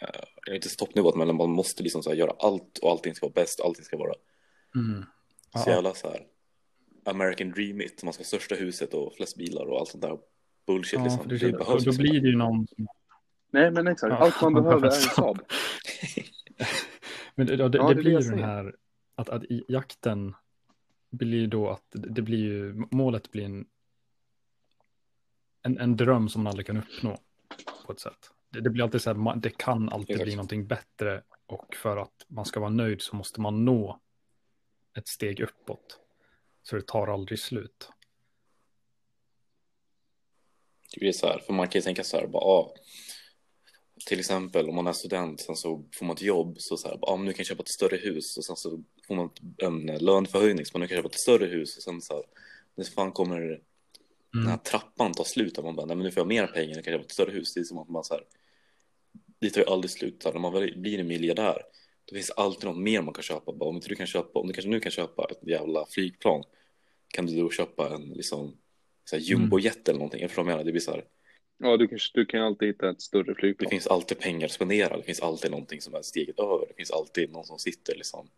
[0.00, 0.08] eh,
[0.46, 3.26] eller inte så toppnivå, men man måste liksom så här göra allt och allting ska
[3.26, 4.14] vara bäst, allting ska vara
[4.74, 5.04] Mm.
[5.64, 6.26] så jävla så här
[7.04, 10.18] American dream it, man ska ha största huset och flest bilar och allt sånt där
[10.66, 11.28] bullshit Ja, liksom.
[11.28, 11.96] Det, det, behövs då liksom.
[11.96, 12.66] blir det ju någon...
[13.50, 14.10] Nej, men exakt.
[14.10, 15.38] Ja, Allt man man behöver är en Saab.
[17.34, 18.74] Men det, ja, det, Ja, det det är blir det ju jag den här
[19.14, 20.34] att, att i jakten
[21.10, 23.66] blir ju då att det det blir ju målet blir en,
[25.62, 27.18] en, en dröm som man aldrig kan uppnå
[27.86, 28.30] på ett sätt.
[28.60, 30.24] Det, blir alltid så här, man- det kan alltid Exakt.
[30.26, 34.00] bli någonting bättre och för att man ska vara nöjd så måste man nå
[34.98, 36.00] ett steg uppåt.
[36.62, 37.90] Så det tar aldrig slut.
[40.94, 42.74] Det blir så här, för man kan ju tänka så här, bara, ah,
[44.06, 46.96] till exempel om man är student, sen så får man ett jobb, så så här,
[46.96, 49.86] bara, ah, nu kan jag köpa ett större hus och sen så får man en
[49.86, 52.22] löneförhöjning, så man nu kan jag köpa ett större hus och sen så här,
[52.74, 53.60] när fan kommer den här
[54.52, 54.58] Mm.
[54.58, 56.92] trappan ta slut och man bara, nej men nu får jag mer pengar, nu kan
[56.92, 57.54] jag köpa ett större hus.
[57.54, 58.24] Det är som att man så här,
[59.40, 60.24] det tar ju aldrig slut.
[60.24, 61.62] När man blir en miljardär,
[62.04, 63.52] då finns det alltid något mer man kan köpa.
[63.52, 66.44] Bara, om inte du kan köpa, om du kanske nu kan köpa ett jävla flygplan,
[67.14, 68.56] kan du då köpa en liksom
[69.12, 70.20] här, jumbojet eller någonting.
[70.20, 70.64] Jag förstår vad jag menar.
[70.64, 71.04] Det blir så här,
[71.58, 73.70] Ja, du kan, du kan alltid hitta ett större det flygplan.
[73.70, 74.96] finns alltid pengar att spendera.
[74.96, 76.64] Det finns alltid någonting som är steget över.
[76.68, 78.28] Det finns alltid någon som sitter liksom.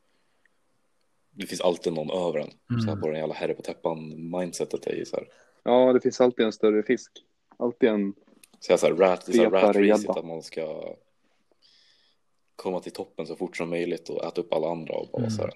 [1.30, 2.50] Det finns alltid någon över en.
[2.50, 3.00] Så här, Mm.
[3.00, 5.28] på den jävla herre på täppan mindsetet är ju så här.
[5.64, 7.10] Ja, det finns alltid en större fisk.
[7.56, 8.14] Alltid en...
[8.60, 10.94] Så jag så här, rat, det är så här, rat racet att man ska
[12.56, 15.30] komma till toppen så fort som möjligt och äta upp alla andra och bara Mm.
[15.30, 15.50] så här.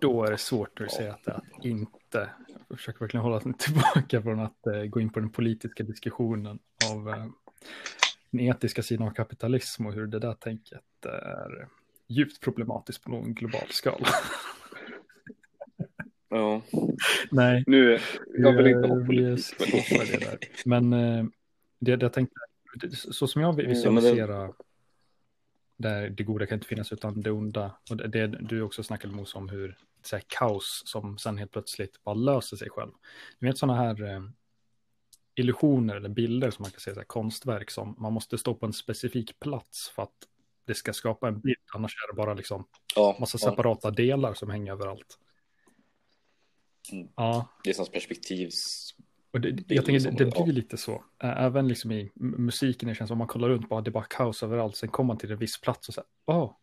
[0.00, 2.30] Då är det svårt att säga att att inte.
[2.68, 6.58] Jag försöker verkligen hålla mig tillbaka från att eh, gå in på den politiska diskussionen
[6.92, 7.26] av eh,
[8.30, 11.68] den etiska sidan av kapitalism och hur det där tänket är
[12.06, 14.06] djupt problematiskt på någon global skala.
[16.30, 16.62] Ja,
[17.30, 17.98] Nej, Nu,
[18.38, 19.28] jag vill inte vi- ha vi politik.
[19.28, 20.38] men- stoppar det där.
[20.64, 21.24] Men eh,
[21.78, 22.34] det, det jag tänkte,
[22.94, 24.52] så som jag Ja, det- visualiserar
[25.76, 27.78] där det goda kan inte finnas utan det onda.
[27.90, 31.50] Och det, det du också snackade Mos om hur så här, kaos som sen helt
[31.52, 32.92] plötsligt bara löser sig själv.
[33.38, 34.20] Du vet sådana här eh,
[35.34, 38.66] illusioner eller bilder som man kan säga, så här, konstverk som man måste stå på
[38.66, 40.14] en specifik plats för att
[40.64, 43.50] det ska skapa en bild, annars är det bara liksom Ja, massa ja.
[43.50, 45.18] separata delar som hänger överallt.
[46.92, 47.08] Mm.
[47.16, 48.94] Ja, Det är som perspektivs...
[49.32, 51.04] och det, Bild jag tänker det, det- det blir lite så.
[51.18, 54.04] Även liksom i musiken, det känns som om man kollar runt, bara det är bara
[54.04, 56.54] kaos överallt, sen kommer man till en viss plats och så här, åh,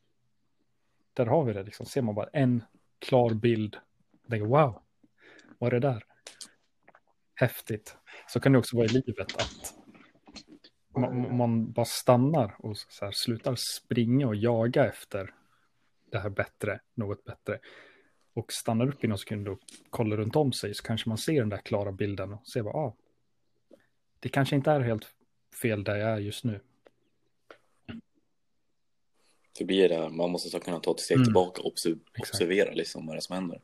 [1.13, 2.63] där har vi det liksom, ser man bara en
[2.99, 3.75] klar bild,
[4.23, 4.81] och tänker wow,
[5.59, 6.03] vad är det där?
[7.35, 7.97] Häftigt.
[8.27, 9.73] Så kan det också vara i livet att
[10.97, 15.33] man, man bara stannar och så här, slutar springa och jaga efter
[16.11, 17.59] det här bättre, något bättre.
[18.35, 21.39] Och stannar upp i någon sekund och kollar runt om sig så kanske man ser
[21.39, 22.93] den där klara bilden och ser bara, ah,
[24.19, 25.05] det kanske inte är helt
[25.61, 26.59] fel där jag är just nu.
[29.57, 31.25] För blir det, man måste så kunna ta ett steg Mm.
[31.25, 32.19] tillbaka och obser- Exakt.
[32.33, 33.61] observera liksom vad det är som händer.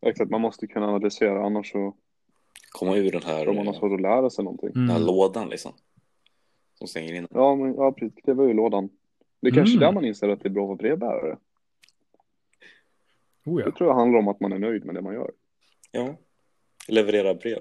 [0.00, 1.94] Exakt, man måste kunna analysera annars så
[2.70, 4.70] Komma ur den här, tror man har svårt att lära sig någonting.
[4.74, 5.06] den här Mm.
[5.06, 5.72] lådan liksom.
[6.74, 7.26] Som stänger in.
[7.30, 8.18] Ja, men ja, precis.
[8.24, 8.88] Det var ju lådan.
[9.40, 9.80] Det är kanske Mm.
[9.80, 11.38] där man inser att det är bra att vara brevbärare.
[13.48, 13.72] Oh Det ja.
[13.76, 15.30] tror jag handlar om att man är nöjd med det man gör.
[15.90, 16.16] Ja,
[16.88, 17.58] leverera brev.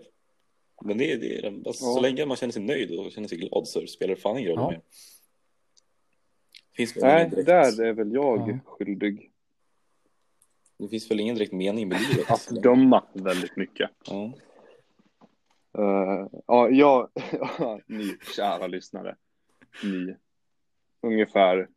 [0.86, 1.94] Men det är, det är alltså, Ja.
[1.94, 4.52] så länge man känner sig nöjd och känner sig glad så spelar det fan ingen
[4.52, 4.70] roll Ja.
[4.72, 4.82] mer.
[6.76, 8.60] Finns Nej, där är väl jag Ja.
[8.66, 9.32] skyldig.
[10.80, 12.32] Det finns väl ingen direkt mening med livet.
[12.32, 13.90] Att döma väldigt mycket.
[14.06, 14.34] Ja.
[15.78, 17.10] Uh, ja, jag,
[17.88, 19.16] ni kära lyssnare.
[19.84, 20.16] Ni.
[21.02, 21.68] Ungefär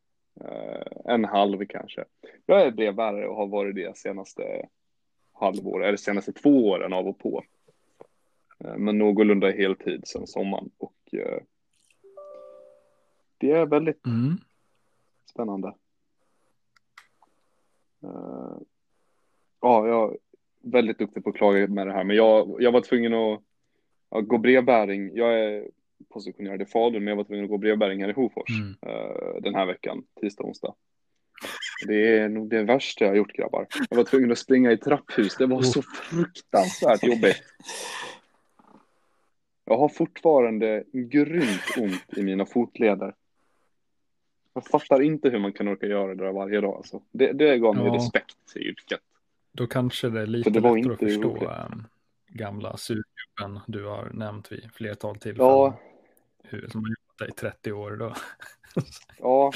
[1.04, 2.04] en halv kanske.
[2.46, 4.68] Jag är brevbärare och har varit det senaste
[5.32, 7.44] halvår, eller senaste två åren av och på.
[8.64, 10.70] Uh, men någorlunda heltid sedan sommaren.
[10.78, 11.42] Och eh,
[13.38, 14.36] det är väldigt Mm.
[15.30, 15.68] spännande.
[18.02, 18.56] Eh,
[19.60, 20.18] ja, jag är
[20.60, 23.40] väldigt duktig på att klaga med det här, men jag, jag var tvungen att
[24.10, 25.16] ja, gå brevbäring.
[25.16, 25.68] Jag är
[26.08, 28.76] positionerad i Falun, men jag var tvungen att gå brevbäring här i Hofors Mm.
[28.86, 30.74] eh, den här veckan, tisdag, onsdag.
[31.86, 33.66] Det är nog det värsta jag har gjort grabbar.
[33.90, 35.36] Jag var tvungen att springa i trapphus.
[35.36, 37.42] Det var så fruktansvärt jobbigt.
[39.64, 43.14] Jag har fortfarande grymt ont i mina fotleder.
[44.54, 46.76] Jag fattar inte hur man kan orka göra det där varje dag.
[46.76, 47.02] Alltså.
[47.12, 47.94] Det, det gav mig Ja.
[47.94, 49.00] respekt i yrket.
[49.52, 51.42] Då kanske det är lite det lättare att förstå roligt.
[51.42, 51.86] äm,
[52.28, 55.50] gamla surgubben du har nämnt vid flertal tillfällen.
[55.50, 55.80] Ja,
[56.42, 58.14] Hur, som har jobbat där i 30 år då.
[59.18, 59.52] ja,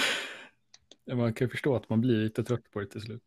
[1.15, 3.23] Man kan ju förstå att man blir lite trött på det till slut.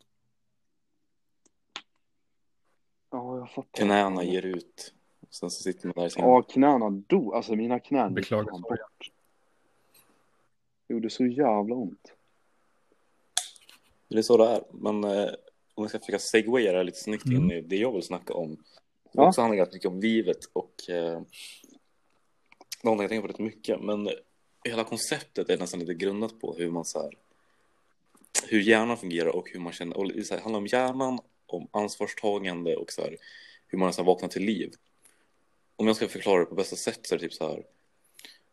[3.11, 3.83] ja, jag fattar.
[3.85, 4.93] Knäna ger ut.
[5.19, 6.23] Och sen så sitter man där i sin...
[6.23, 7.35] Ja, knäna dog.
[7.35, 9.11] Alltså mina knän Beklagar bort.
[10.87, 12.13] Det gjorde så jävla ont.
[14.07, 14.63] Det är så det är.
[14.71, 15.29] Men eh,
[15.73, 17.51] om jag ska försöka segwaya det här lite snyggt in Mm.
[17.51, 18.55] i det jag vill snacka om.
[18.55, 18.61] Det
[19.11, 19.27] Ja.
[19.27, 21.21] också handlar ganska mycket om livet och eh,
[22.81, 23.81] någonting jag tänker på rätt mycket.
[23.81, 24.09] Men
[24.63, 27.13] hela konceptet är nästan lite grundat på hur man så här,
[28.47, 29.97] hur hjärnan fungerar och hur man känner.
[29.97, 33.17] Och det så här, handlar om hjärnan, om ansvarstagande och så här,
[33.67, 34.73] hur man nästan vaknar till liv.
[35.75, 37.63] Om jag ska förklara det på bästa sätt så är det typ så här.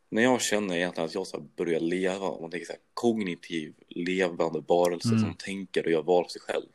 [0.08, 2.80] När jag känner egentligen att jag så här börjar leva, om man tänker så här,
[2.94, 5.20] kognitiv levande varelse Mm.
[5.20, 6.66] som tänker och gör val för sig själv.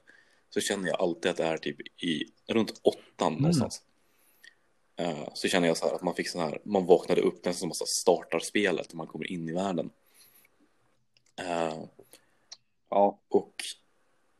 [0.49, 3.81] Så känner jag alltid att det är typ i runt åttan någonstans.
[4.99, 7.53] Eh, så känner jag så här att man fick så här, man vaknade upp nästan
[7.53, 9.89] som man startar spelet och man kommer in i världen.
[11.39, 11.83] Eh,
[12.89, 13.55] Ja, och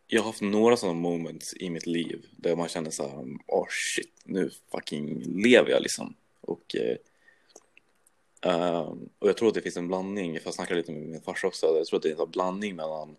[0.08, 3.68] jag har haft några sådana moments i mitt liv där man känner så här, oh
[3.70, 6.16] shit, nu fucking lever jag liksom.
[6.42, 6.98] Och, eh,
[9.20, 11.48] och jag tror att det finns en blandning, för jag snackade lite med min farsa
[11.48, 13.16] också, jag tror att det är en sån blandning mellan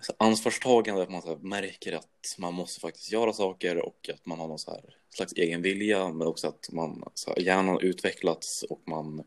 [0.00, 4.38] så ansvarstagande, att man så märker att man måste faktiskt göra saker och att man
[4.38, 7.84] har någon så här slags egen vilja, men också att man, så här, hjärnan har
[7.84, 9.24] utvecklats och man,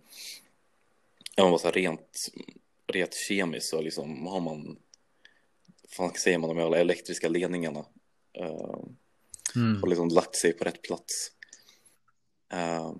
[1.35, 2.29] ja, man var så här rent,
[2.87, 4.77] rent kemiskt så liksom har man
[5.89, 7.85] fan säger man de här elektriska ledningarna
[8.33, 8.79] eh,
[9.55, 9.81] Mm.
[9.81, 11.31] och liksom lagt sig på rätt plats.
[12.53, 12.91] Eh,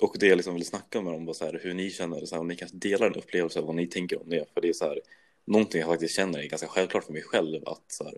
[0.00, 2.34] och det jag liksom vill snacka med dem var så här, hur ni känner, så
[2.34, 4.44] här, om ni kan dela en upplevelse av vad ni tänker om det.
[4.54, 5.00] För det är så här,
[5.44, 8.14] någonting jag faktiskt känner är ganska självklart för mig själv att så här,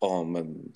[0.00, 0.72] ja men,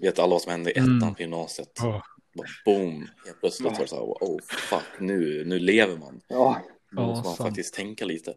[0.00, 1.14] vet alla vad som hände i ettan Mm.
[1.14, 1.78] på gymnasiet?
[1.82, 2.02] Åh,
[2.34, 6.20] Bara boom, helt plötsligt var det så här, oh fuck, nu, nu lever man.
[6.28, 7.48] ja, Nu Ja, måste man sant.
[7.48, 8.30] faktiskt tänka lite.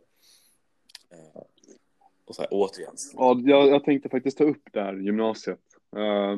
[1.11, 1.41] Eh,
[2.25, 5.59] och så här, återigen, ja jag, jag tänkte faktiskt ta upp det här gymnasiet.
[5.95, 6.37] Eh,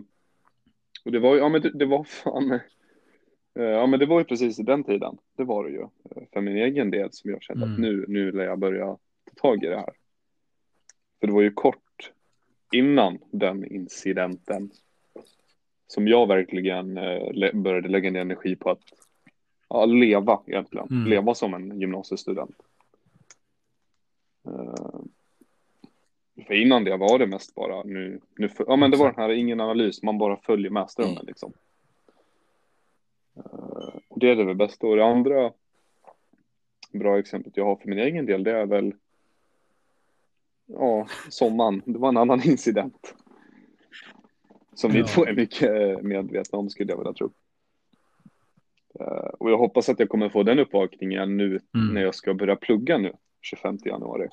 [1.05, 4.19] och det var ju, ja men det, det var fan, eh, ja men det var
[4.19, 5.17] ju precis i den tiden.
[5.37, 5.87] Det var det ju.
[6.33, 7.81] För min egen del som jag kände att Mm.
[7.81, 8.97] nu, nu lär jag börja
[9.41, 9.93] tag i det här.
[11.19, 12.11] För det var ju kort
[12.71, 14.71] innan den incidenten
[15.87, 18.83] som jag verkligen eh, började lägga ner energi på att
[19.69, 20.87] ja, leva egentligen.
[20.91, 21.09] Mm.
[21.09, 22.55] Leva som en gymnasiestudent.
[24.47, 24.99] Eh,
[26.47, 29.29] för innan det var det mest bara nu, nu ja men det var den här
[29.29, 31.27] ingen analys, man bara följer med strömmen Mm.
[31.27, 31.53] liksom.
[33.35, 34.87] Eh, och det är det väl bästa.
[34.87, 35.51] Och det andra
[36.91, 38.93] bra exemplet jag har för min egen del, det är väl
[40.73, 41.81] ja, sommaren.
[41.85, 43.15] Det var en annan incident.
[44.73, 45.07] Som vi Ja.
[45.07, 47.31] två är mycket medvetna om skulle jag vilja tro.
[48.99, 49.05] Eh,
[49.39, 51.93] och jag hoppas att jag kommer få den uppvakningen nu Mm.
[51.93, 54.27] när jag ska börja plugga nu, 25 januari.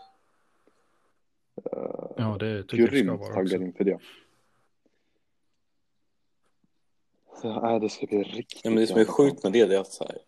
[1.72, 3.62] Eh, Ja, det tycker jag det ska Grymt vara taggad också.
[3.62, 3.98] inför det.
[7.42, 9.76] Så, nej, det ska bli riktigt Ja, men det som är sjukt med det, det
[9.76, 10.18] är att så här,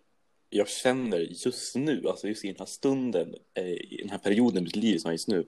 [0.50, 4.58] jag känner just nu, alltså just i den här stunden, eh, i den här perioden
[4.58, 5.44] i mitt liv som är just nu,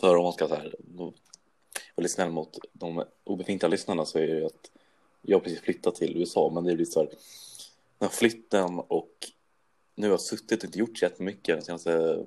[0.00, 1.12] för om man ska så här, vara
[1.96, 4.70] lite snäll mot de obefintliga lyssnarna så är det att
[5.22, 7.08] jag precis flyttat till USA, men det blir så här,
[7.98, 9.10] den här flytten och
[9.94, 12.24] nu har jag suttit och inte gjort så jättemycket de senaste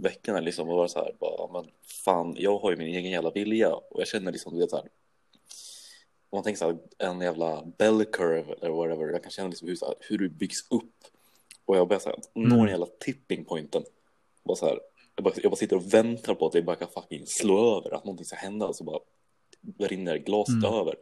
[0.00, 1.70] veckorna liksom och varit så här, bara, men
[2.04, 4.76] fan, jag har ju min egen jävla vilja och jag känner liksom, du vet så
[4.76, 4.88] här,
[6.30, 9.68] om man tänker så här, en jävla bell curve eller whatever, jag kan känna liksom
[9.68, 11.04] hur, så här, hur det byggs upp
[11.64, 12.58] och jag börjar så här, nå Mm.
[12.58, 13.84] den jävla tipping pointen.
[14.44, 14.80] Bara så här,
[15.16, 17.94] jag, bara, jag bara sitter och väntar på att det bara kan fucking slå över,
[17.94, 18.98] att någonting ska hända och så bara
[19.78, 20.74] rinner glaset Mm.
[20.74, 20.94] över.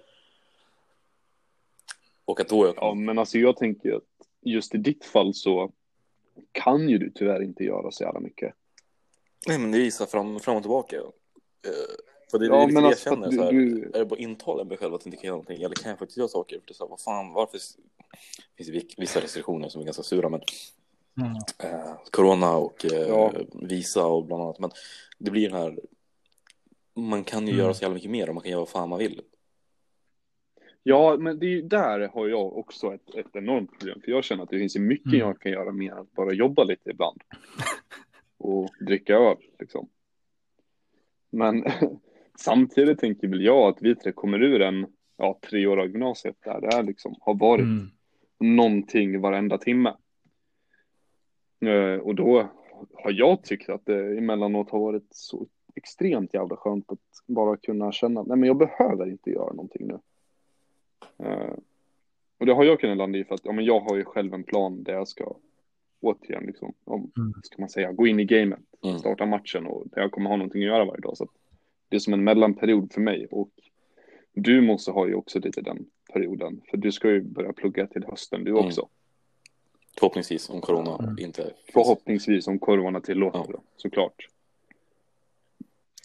[2.24, 4.02] Och att då jag Ja, men alltså jag tänker att
[4.42, 5.72] just i ditt fall så
[6.52, 8.54] kan ju du tyvärr inte göra så jävla mycket.
[9.46, 10.96] Nej men det visar fram, fram och tillbaka.
[10.96, 11.10] Uh,
[12.30, 13.26] för det är Ja, det jag alltså känner.
[13.28, 15.26] att så här, du- du- Är det bara intala mig själv att jag inte kan
[15.26, 15.62] göra någonting?
[15.62, 16.58] Eller kan jag faktiskt göra saker?
[16.58, 17.58] För det är så här, vad fan, varför?
[17.58, 20.28] Det finns vi- vissa restriktioner som är ganska sura.
[20.28, 20.40] Men
[21.16, 21.32] Mm.
[21.72, 23.32] eh, corona och eh, Ja.
[23.54, 24.58] visa och bland annat.
[24.58, 24.70] Men
[25.18, 25.78] det blir den här.
[26.96, 27.64] Man kan ju Mm.
[27.64, 29.20] göra så jävla mycket mer och man kan göra vad fan man vill.
[30.82, 34.00] Ja, men det är ju där har jag också ett, ett enormt problem.
[34.04, 35.18] För jag känner att det finns ju mycket Mm.
[35.18, 37.22] jag kan göra mer än att bara jobba lite ibland.
[38.38, 39.88] Och dricka öl liksom.
[41.30, 41.64] Men
[42.38, 46.36] samtidigt tänker väl jag att vi tre kommer ur en ja, tre år av gymnasiet
[46.44, 47.90] där det är liksom har varit Mm.
[48.40, 49.94] någonting varenda timme.
[51.66, 52.48] Eh, Och då
[52.94, 57.92] har jag tyckt att det emellanåt har varit så extremt jävla skönt att bara kunna
[57.92, 59.98] känna nej men jag behöver inte göra någonting nu.
[61.26, 61.54] Eh,
[62.38, 64.34] Och det har jag kunnat landa i för att ja, men jag har ju själv
[64.34, 65.34] en plan där jag ska
[66.00, 67.32] återigen liksom, om, Mm.
[67.42, 68.98] ska man säga, gå in i gamet, Mm.
[68.98, 71.16] starta matchen och där jag kommer ha någonting att göra varje dag.
[71.16, 71.30] Så att
[71.88, 73.50] det är som en mellanperiod för mig och
[74.32, 78.04] du måste ha ju också lite den perioden, för du ska ju börja plugga till
[78.04, 78.62] hösten du Mm.
[79.98, 81.18] Förhoppningsvis om corona Mm.
[81.18, 81.54] inte.
[81.72, 83.62] Förhoppningsvis om korvarna tillåter Ja.
[83.76, 84.28] såklart.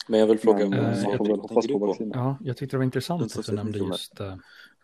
[0.07, 0.69] Men jag vill fråga.
[0.69, 2.11] Men, eh, vad jag hoppas på vaccin.
[2.15, 4.35] Ja, jag tyckte det var intressant att du nämnde just eh,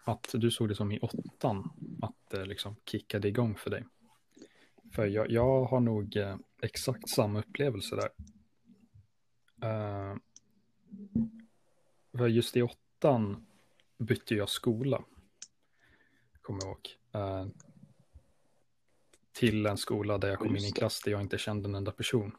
[0.04, 1.70] att du såg det som i åttan,
[2.02, 3.84] att det liksom kickade igång för dig.
[4.96, 8.10] För jag, jag har nog eh, exakt samma upplevelse där.
[12.18, 13.46] För just i åttan
[13.98, 15.04] bytte jag skola,
[16.42, 16.90] kommer jag ihåg.
[19.36, 21.76] Till en skola där jag kom in i en klass där jag inte kände en
[21.76, 22.36] enda person.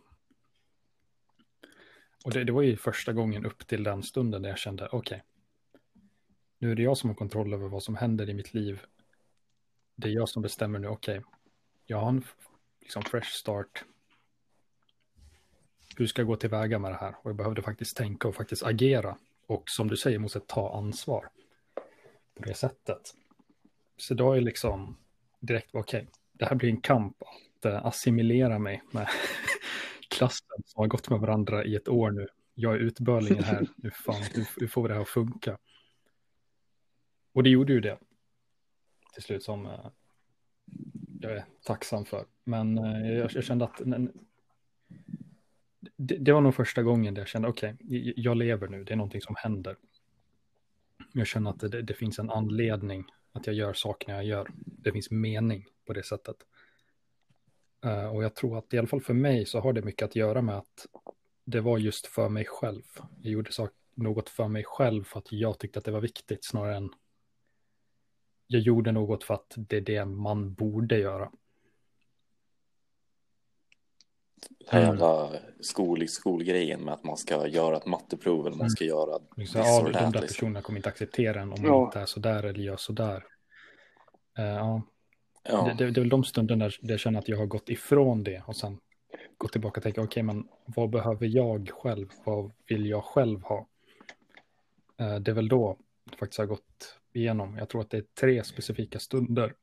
[2.24, 5.22] Och det, det var ju första gången upp till den stunden där jag kände, okej,
[6.58, 8.80] nu är det jag som har kontroll över vad som händer i mitt liv.
[9.96, 11.22] Det är jag som bestämmer nu, okej,
[11.86, 12.24] jag har en
[12.80, 13.84] liksom fresh start.
[15.96, 17.16] Hur ska jag gå tillväga med det här?
[17.22, 19.16] Och jag behövde faktiskt tänka och faktiskt agera.
[19.46, 21.28] Och som du säger, måste ta ansvar
[22.34, 23.14] på det sättet.
[23.96, 24.96] Så då är liksom
[25.40, 29.08] direkt, okej, det här blir en kamp att eh, assimilera mig med
[30.08, 32.28] klassen som har gått med varandra i ett år nu.
[32.54, 34.22] Jag är utbörlingen här, nu, fan,
[34.56, 35.58] hur, får vi det här att funka?
[37.32, 37.98] Och det gjorde ju det
[39.14, 39.90] till slut som eh,
[41.20, 42.26] jag är tacksam för.
[42.44, 44.12] Men eh, jag, jag kände att men,
[45.96, 48.92] det, det var nog första gången där jag kände okej, jag, jag lever nu, det
[48.92, 49.76] är någonting som händer.
[51.12, 53.04] Jag känner att det, det finns en anledning
[53.36, 54.50] att jag gör sakerna jag gör.
[54.56, 56.36] Det finns mening på det sättet.
[57.86, 60.16] Uh, och jag tror att i alla fall för mig så har det mycket att
[60.16, 60.86] göra med att
[61.44, 62.82] det var just för mig själv.
[63.22, 66.44] Jag gjorde sak, något för mig själv för att jag tyckte att det var viktigt
[66.44, 66.90] snarare än
[68.46, 71.30] jag gjorde något för att det är det man borde göra.
[74.70, 74.98] Den här Mm.
[75.00, 79.60] jävla skol, skolgrejen med att man ska göra ett matteprov eller man ska göra Liksom,
[79.60, 80.20] ja, de där liksom.
[80.20, 81.84] personerna kommer inte acceptera en om man Ja.
[81.84, 83.24] inte är sådär eller gör sådär.
[84.38, 84.82] Uh, ja,
[85.48, 85.62] Ja.
[85.78, 87.68] det, det, det är väl de stunderna där där jag känner att jag har gått
[87.68, 88.78] ifrån det och sen
[89.38, 92.08] gått tillbaka och tänka, okej, men vad behöver jag själv?
[92.24, 93.66] Vad vill jag själv ha?
[94.98, 95.76] Eh, det är väl då
[96.10, 97.56] det faktiskt har gått igenom.
[97.56, 99.54] Jag tror att det är tre specifika stunder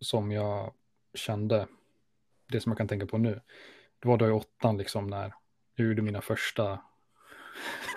[0.00, 0.72] som jag
[1.14, 1.66] kände,
[2.52, 3.40] det som jag kan tänka på nu,
[4.02, 5.32] det var då i åttan liksom när
[5.74, 6.80] jag gjorde mina första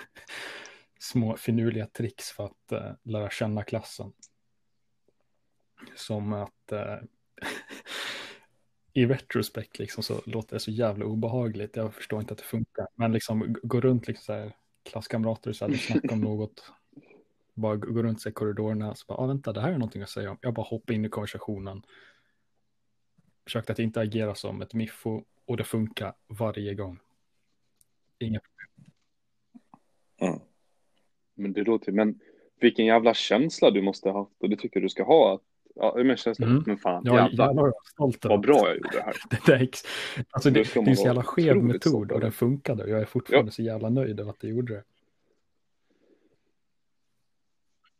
[0.98, 4.12] små finurliga tricks för att eh, lära känna klassen.
[5.94, 6.98] Som att eh,
[8.92, 11.76] i retrospekt liksom så låter det så jävla obehagligt.
[11.76, 12.88] Jag förstår inte att det funkar.
[12.94, 16.72] Men liksom gå runt liksom så här klasskamrater och så här, liksom snacka om något.
[17.54, 18.94] Bara gå runt i korridorerna.
[18.94, 20.38] Så bara, ah, vänta, det här är någonting att säga om.
[20.40, 21.82] Jag bara hoppar in i konversationen.
[23.44, 26.98] Försökte att inte agera som ett miffo och det funkar varje gång.
[28.18, 28.92] Inga problem.
[30.20, 30.40] Mm.
[31.34, 32.20] Men det låter men
[32.60, 35.40] vilken jävla känsla du måste ha haft och det tycker du ska ha.
[35.74, 36.62] Ja, men känsla, Mm.
[36.66, 39.14] men fan, Ja, jävlar, jävlar vad stolt över vad bra jag gjorde det här.
[39.30, 39.52] det.
[39.52, 39.84] Där, ex-
[40.30, 42.82] alltså det, Det är man en så jävla skev metod och den funkade.
[42.84, 44.84] Och jag är fortfarande så jävla nöjd över att det gjorde det.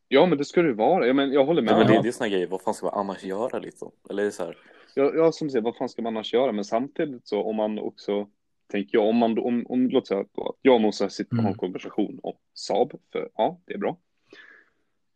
[0.09, 1.07] Ja, men det ska det vara.
[1.07, 1.73] Ja, men jag håller med.
[1.73, 2.03] Ja, men det, Ja.
[2.03, 3.91] det är såna grejer, vad fan ska man annars göra liksom?
[4.11, 4.57] Eller är det så här,
[4.99, 6.53] Jag, jag som säger, vad fan ska man annars göra?
[6.53, 8.29] Men samtidigt så om man också,
[8.71, 11.43] tänker jag, om man, om, om låt säga då, att jag och Mosa sitter och
[11.43, 11.59] har en Mm.
[11.59, 13.97] konversation om Saab, för ja, det är bra.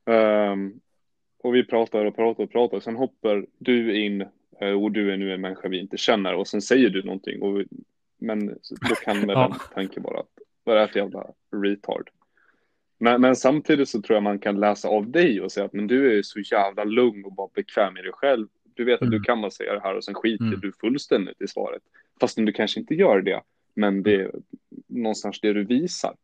[0.06, 0.80] Ehm,
[1.42, 4.20] och vi pratar och pratar och pratar, sen hoppar du in
[4.60, 7.42] eh, och du är nu en människa vi inte känner och sen säger du någonting
[7.42, 7.62] och
[8.18, 8.46] men
[8.88, 9.56] då kan väl Ja.
[9.74, 10.28] tanke vara att
[10.64, 11.26] vad är det för jävla
[11.56, 12.10] retard?
[12.98, 15.86] Men, men samtidigt så tror jag man kan läsa av dig och säga att men
[15.86, 18.48] du är så jävla lugn och bara bekväm i dig själv.
[18.74, 19.10] Du vet att Mm.
[19.10, 20.60] du kan bara säga det här och sen skiter Mm.
[20.60, 21.82] du fullständigt i svaret.
[22.20, 23.42] Fastän du kanske inte gör det,
[23.74, 24.30] men det är
[24.86, 26.14] någonstans det du visar.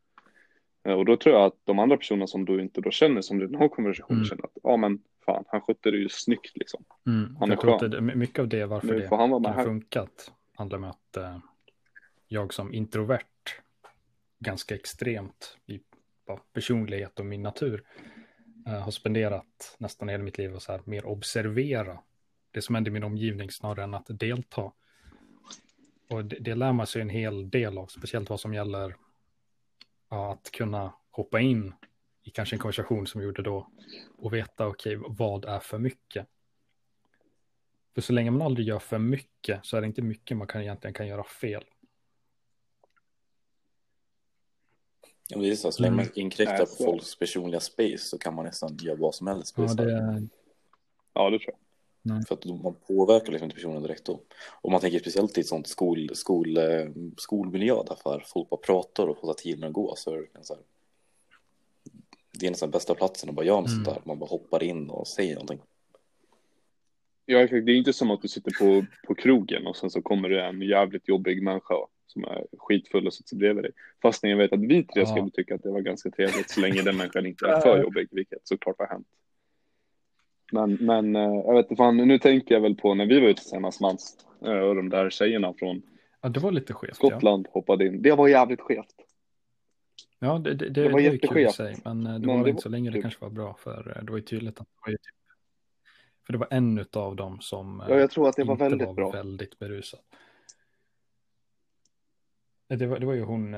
[0.84, 3.38] Eh, Och då tror jag att de andra personerna som du inte då känner som
[3.38, 4.24] du har konversation Mm.
[4.28, 6.84] känner att ja men fan, han skötte det ju snyggt liksom.
[7.06, 7.36] Mm.
[7.40, 7.90] Han är jag tror att skön.
[7.90, 11.38] det, mycket av det varför Nu det han vara har funkat handlar med att eh,
[12.28, 13.22] jag som introvert
[14.38, 15.80] ganska extremt i
[16.52, 17.82] personlighet och min natur
[18.66, 21.98] eh, har spenderat nästan hela mitt liv och så här mer observera
[22.56, 24.72] det som händer i min omgivning snarare än att delta.
[26.10, 28.96] Och det, det lär man sig en hel del av, speciellt vad som gäller
[30.10, 31.74] ja, att kunna hoppa in
[32.22, 33.70] i kanske en konversation som vi gjorde då
[34.18, 36.26] och veta okej, vad är för mycket?
[37.94, 40.62] För så länge man aldrig gör för mycket så är det inte mycket man kan
[40.62, 41.64] egentligen kan göra fel.
[45.28, 46.12] ja, men det är så så länge man Mm.
[46.14, 49.54] inkräktar Nej, på folks personliga space så kan man nästan göra vad som helst.
[49.58, 50.28] Ja, det.
[51.12, 51.65] Ja, det tror jag.
[52.28, 54.20] För att man påverkar liksom inte personen direkt då.
[54.60, 56.86] Och man tänker speciellt i ett sånt skol, skol, eh,
[57.16, 59.94] skolmiljö där folk bara pratar och får tiden att gå.
[59.96, 60.62] Så är det, så här,
[62.40, 63.84] det är nästan bästa platsen att bara göra något Mm.
[63.84, 64.02] sånt där.
[64.08, 65.60] Man bara hoppar in och säger någonting.
[67.26, 67.66] Ja, exakt.
[67.66, 70.44] Det är inte som att du sitter på, på krogen och sen så kommer det
[70.44, 71.74] en jävligt jobbig människa
[72.06, 73.72] som är skitfull och sitter bredvid dig.
[74.02, 75.06] Fast jag vet att vi tre Ja.
[75.06, 78.08] skulle tycka att det var ganska trevligt så länge den människan inte är för jobbig,
[78.10, 79.06] vilket såklart har hänt.
[80.52, 83.28] Men, men eh, jag vet inte, fan, nu tänker jag väl på när vi var
[83.28, 85.82] ute senast mans eh, och de där tjejerna från
[86.20, 86.90] ja, det var lite skevt.
[87.02, 88.02] Ja, Skottland hoppade in.
[88.02, 88.94] Det var jävligt skevt.
[90.18, 91.54] ja det, det, det, Det det var i jätteskevt.
[91.54, 93.02] sig, men eh, det Men var det inte var så länge det kul.
[93.02, 95.14] kanske var bra, för det var ju tydligt att det var ju typ,
[96.26, 98.94] för det var en av dem som Ja, jag tror att det var väldigt var
[98.94, 99.10] bra.
[99.10, 100.00] väldigt berusad.
[102.68, 103.56] Det var, det var ju hon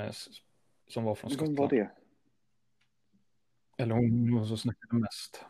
[0.89, 1.59] som var från Vem Skottland.
[1.59, 1.91] var det?
[3.78, 5.45] Eller hon var som snackade mest.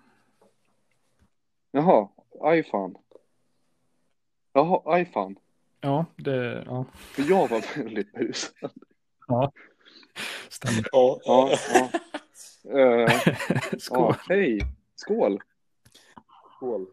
[1.78, 2.08] Jaha,
[2.40, 2.94] aj fan.
[4.52, 5.36] Jaha, aj fan.
[5.80, 8.70] Ja, det, ja, För jag var väldigt berusad.
[9.28, 9.52] ja.
[10.48, 10.84] Stämmer.
[10.92, 11.90] Ja, Ja, ja.
[12.80, 13.10] Eh,
[13.78, 14.14] Skål.
[14.14, 14.60] ja, hej.
[14.94, 15.40] Skål.
[16.56, 16.86] Skål.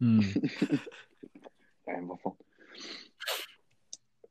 [0.00, 0.24] Mm.
[1.86, 2.36] Nej, vad fan.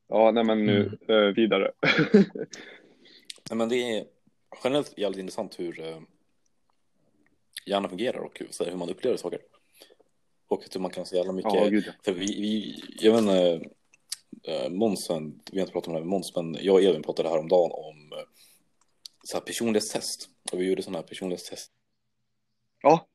[0.07, 1.71] Ja, nej men nu eh, vidare.
[3.49, 4.05] Nej, men det är
[4.63, 5.99] generellt jävligt intressant hur eh,
[7.67, 9.39] hjärnan fungerar och hur, så här, hur man upplever saker.
[10.47, 11.53] Och hur man kan så jävla mycket.
[11.53, 12.13] ja, gud ja.
[12.13, 13.69] Vi, vi jag vet inte,
[14.43, 15.13] äh, Måns, vi
[15.59, 18.11] har inte pratat om det här med Måns, men jag och Edvin pratade häromdagen om
[18.13, 18.23] eh,
[19.23, 20.29] så här personlighetstest.
[20.51, 21.71] Och vi gjorde sådana här personlighetstest.
[22.81, 23.07] Ja,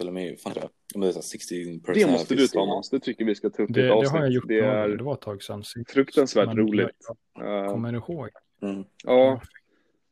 [0.00, 0.52] Eller med, fan,
[0.94, 1.58] om det är så här 16
[1.94, 2.90] det måste du ta Måns.
[2.90, 4.10] Det tycker vi ska ta upp i Det, ett det avsnitt.
[4.12, 4.48] har jag gjort.
[4.48, 5.64] Det Det, är det var ett tag sedan.
[5.88, 6.88] fruktansvärt roligt.
[7.08, 7.16] Jag,
[7.46, 8.28] Eh, jag kommer ihåg.
[8.62, 8.84] Mm.
[9.04, 9.40] ja,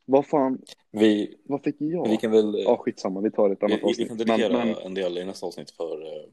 [0.08, 0.58] vad fan,
[0.90, 2.08] Vi, vad fick jag?
[2.08, 4.08] vi kan väl Ja, skitsamma, vi tar ett vi, annat vi, vi avsnitt.
[4.08, 6.28] kan Men, dedikera men, en del i nästa avsnitt för eh,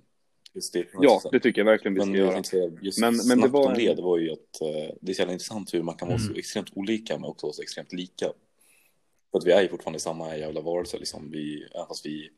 [0.54, 0.88] just det.
[1.02, 2.32] ja, det tycker jag verkligen vi ska Men göra.
[2.34, 5.14] tänkte just Men- men det var om det, det var ju att eh, det är
[5.14, 6.38] så jävla intressant hur man kan vara så Mm.
[6.40, 8.32] extremt olika men också så extremt lika.
[9.32, 11.32] För att vi är ju fortfarande samma jävla varelser liksom.
[11.32, 12.30] Vi, även fast vi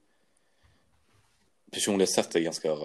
[1.71, 2.77] personliga sätt är ganska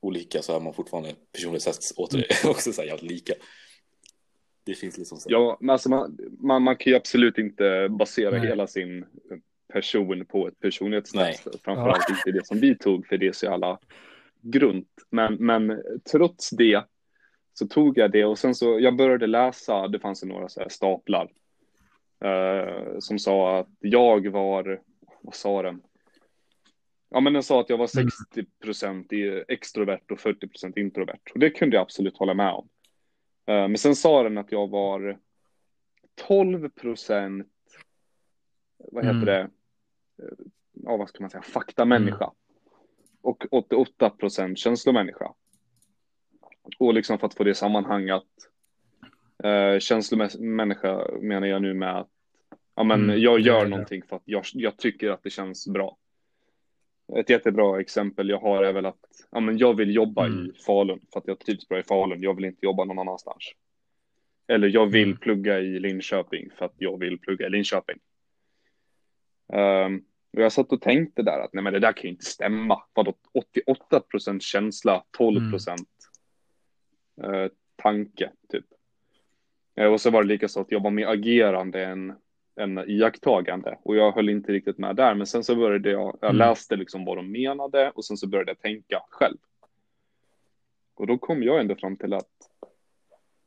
[0.00, 3.34] olika så är man fortfarande personliga sätt åter också så här jävligt lika.
[4.70, 5.28] Det finns liksom så.
[5.32, 8.48] Ja, men alltså man, man, man kan ju absolut inte basera Nej.
[8.48, 9.04] hela sin
[9.72, 11.46] person på ett personlighetstest.
[11.46, 11.54] Nej.
[11.64, 13.78] Framförallt inte det som vi tog, för det är så jävla
[14.42, 14.88] grunt.
[15.10, 16.84] Men, men trots det
[17.54, 20.60] så tog jag det och sen så jag började läsa, det fanns ju några så
[20.60, 21.28] här staplar
[22.24, 24.80] eh, som sa att jag var,
[25.22, 25.82] vad sa den?
[27.10, 28.10] Ja men den sa att jag var 60
[28.62, 29.12] procent
[29.48, 32.68] extrovert och 40 procent introvert och det kunde jag absolut hålla med om.
[33.50, 35.18] Eh, men sen sa den att jag var
[36.14, 37.48] 12 procent,
[38.78, 39.26] vad heter Mm.
[39.26, 39.50] det,
[40.22, 40.28] Eh,
[40.72, 42.30] ja vad ska man säga, faktamänniska.
[43.22, 45.32] Och 88 procent känslomänniska.
[46.78, 48.24] Och liksom för att få det i sammanhang att
[49.44, 52.08] eh, känslomänniska menar jag nu med att
[52.74, 53.70] ja, men Mm, jag gör det.
[53.70, 55.96] någonting för att jag, jag tycker att det känns bra.
[57.16, 58.98] Ett jättebra exempel jag har är väl att
[59.30, 60.46] ja, men jag vill jobba Mm.
[60.46, 62.22] i Falun för att jag trivs bra i Falun.
[62.22, 63.44] Jag vill inte jobba någon annanstans.
[64.48, 65.16] Eller jag vill Mm.
[65.18, 67.98] plugga i Linköping för att jag vill plugga i Linköping.
[69.52, 70.04] Um,
[70.36, 72.82] och jag satt och tänkte där att nej men det där kan ju inte stämma.
[72.92, 75.88] Vadå 88 procent känsla, 12 procent
[77.22, 77.46] eh,
[77.76, 78.64] tanke typ.
[79.76, 82.12] Eh, och så var det lika så att jag var mer agerande än,
[82.56, 83.78] än iakttagande.
[83.82, 85.14] Och jag höll inte riktigt med där.
[85.14, 86.36] Men sen så började jag, jag Mm.
[86.38, 89.36] läste liksom vad de menade och sen så började jag tänka själv.
[90.94, 92.28] Och då kom jag ändå fram till att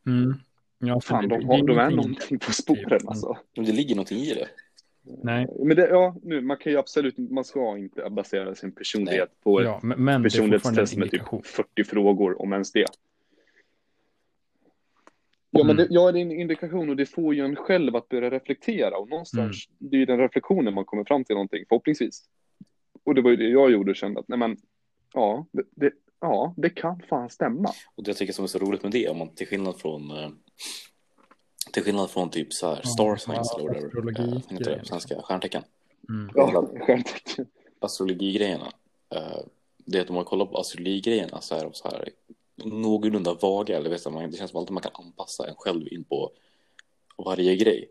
[0.05, 0.33] Mm.
[0.79, 3.09] Ja, fan, de, har, de är någonting på spåren Typ.
[3.09, 3.37] alltså.
[3.55, 4.47] Men det ligger någonting i det.
[5.23, 9.29] Nej, Men det, ja, nu, man kan ju absolut, man ska inte basera sin personlighet
[9.43, 12.85] på ett ja, men, men en personlighetstest med typ 40 frågor, om ens det.
[15.55, 15.77] Ja, men Mm.
[15.77, 18.97] det, ja, det är en indikation och det får ju en själv att börja reflektera
[18.97, 19.89] och någonstans, Mm.
[19.89, 22.23] det är ju den reflektionen man kommer fram till någonting, förhoppningsvis.
[23.03, 24.57] Och det var ju det jag gjorde och kände att, nej men,
[25.13, 25.91] ja, det, det,
[26.21, 27.69] ja, det kan fan stämma.
[27.95, 30.11] Och det jag tycker som är så roligt med det, om man till skillnad från
[30.11, 30.29] eh,
[31.73, 34.77] till skillnad från typ så här Ja, star signs ja, eller whatever, astrologi- eh, heter
[34.79, 35.63] det, svenska stjärntecken.
[36.09, 36.29] Mm.
[36.35, 37.13] Ja, skämt.
[37.79, 38.71] Astrologigrejerna,
[39.15, 39.37] eh,
[39.85, 42.09] det är att om man kollar på astrologigrejerna så är de så här
[42.55, 46.03] någorlunda vaga, eller vet man, det känns som alltid man kan anpassa en själv in
[46.03, 46.31] på
[47.17, 47.89] varje grej.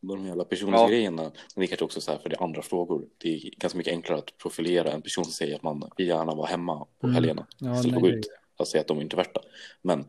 [0.00, 3.06] De jävla personlighetsgrejerna, men det är kanske också så här för det är andra frågor.
[3.18, 6.34] Det är ganska mycket enklare att profilera en person som säger att man vill gärna
[6.34, 7.14] vara hemma på Mm.
[7.14, 7.46] helgerna.
[7.58, 8.28] Ja, istället för att gå ut.
[8.56, 9.40] Att säga att de är introverta.
[9.82, 10.04] Men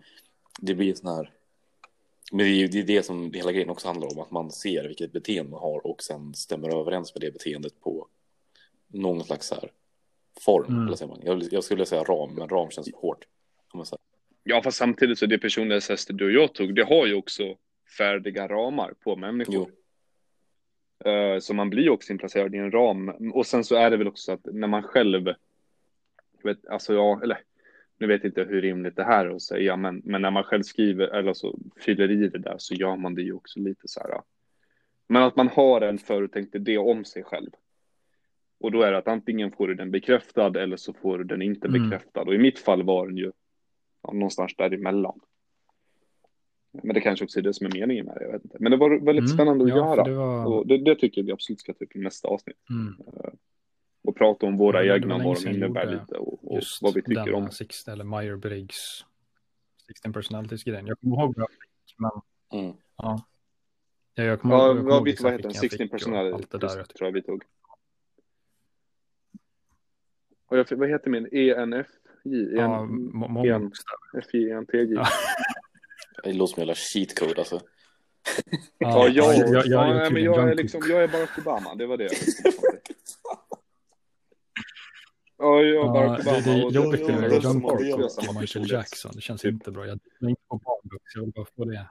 [0.60, 1.34] det blir sån här...
[2.32, 4.20] Men det är ju det, är det som hela grejen också handlar om.
[4.20, 8.08] Att man ser vilket beteende man har och sen stämmer överens med det beteendet på
[8.88, 9.72] någon slags så här
[10.40, 10.74] form.
[10.74, 10.88] Mm.
[10.88, 11.22] Eller säger man.
[11.24, 13.26] Jag, jag skulle säga ram, men ram känns för hårt.
[13.74, 14.02] Om man säger.
[14.44, 17.58] Ja, fast samtidigt så det personlighetstester du och jag tog, det har ju också
[17.98, 19.72] färdiga ramar på människor.
[21.06, 23.10] Eh, Så man blir också inplacerad i en ram.
[23.34, 25.34] Och sen så är det väl också så att när man själv,
[26.44, 27.38] vet, alltså jag, eller
[27.98, 30.64] nu vet inte hur rimligt det här är att säga, men, men när man själv
[30.64, 34.00] skriver eller så fyller i det där så gör man det ju också lite så
[34.00, 34.22] här.
[35.08, 37.50] Men att man har en förutänkt idé om sig själv.
[38.60, 41.42] Och då är det att antingen får du den bekräftad eller så får du den
[41.42, 41.90] inte Mm.
[41.90, 42.22] bekräftad.
[42.22, 43.32] Och i mitt fall var den ju ja,
[44.14, 45.20] någonstans däremellan.
[46.72, 48.58] Men det kanske också är det som är meningen med det, jag vet inte.
[48.60, 49.28] Men det var väldigt Mm.
[49.28, 50.04] spännande att ja, göra.
[50.04, 50.66] Det var...
[50.66, 52.58] Det, det tycker jag vi absolut ska ta upp i nästa avsnitt.
[52.70, 52.96] mm.
[54.04, 57.34] Och prata om våra Ja, egna, vad de innebär lite och, och vad vi tycker
[57.34, 57.52] om.
[57.52, 59.06] Six, eller Meyer-Briggs
[59.88, 60.88] 16 personalities-grejen.
[60.88, 61.46] Jag kommer ihåg fick,
[61.98, 62.12] men
[62.62, 62.76] mm.
[62.98, 63.26] ja.
[64.16, 65.34] ja jag kommer Ja, ihåg, jag kommer vad, ihåg heter den?
[65.34, 66.84] vilken jag 16 fick och personal allt det där.
[66.84, 67.44] tror jag vi tog.
[70.48, 71.28] Och jag, vad heter min?
[71.32, 71.54] E
[72.34, 72.56] ENFJ?
[72.56, 74.22] Ja, många en- bokstäver.
[74.32, 74.94] FINTJ?
[74.94, 75.08] Ja.
[76.24, 77.62] Det låter som en jävla cheat code alltså.
[78.78, 81.86] Ja, jag, jag, jag, jag, jag, men jag är liksom, jag är Barack Obama, det
[81.86, 82.12] var det jag.
[85.38, 88.72] Ja, jag är Barack det, Obama det, jag det var Parks John samma och Michael.
[88.72, 89.12] Jackson.
[89.16, 89.86] Det känns inte bra.
[89.86, 91.88] Jag är inte på barnbok så jag vill bara få det.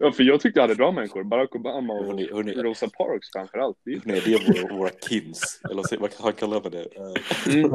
[0.00, 1.24] Ja, för jag tyckte jag hade bra människor.
[1.24, 2.52] Barack Obama och Hörrni, hörni.
[2.52, 3.76] Rosa Parks framför allt.
[3.84, 5.60] Det är Nej, det är våra, våra kins.
[5.64, 6.80] Eller vad vad kan man kalla det?
[6.96, 7.12] Eh,
[7.56, 7.70] Mm.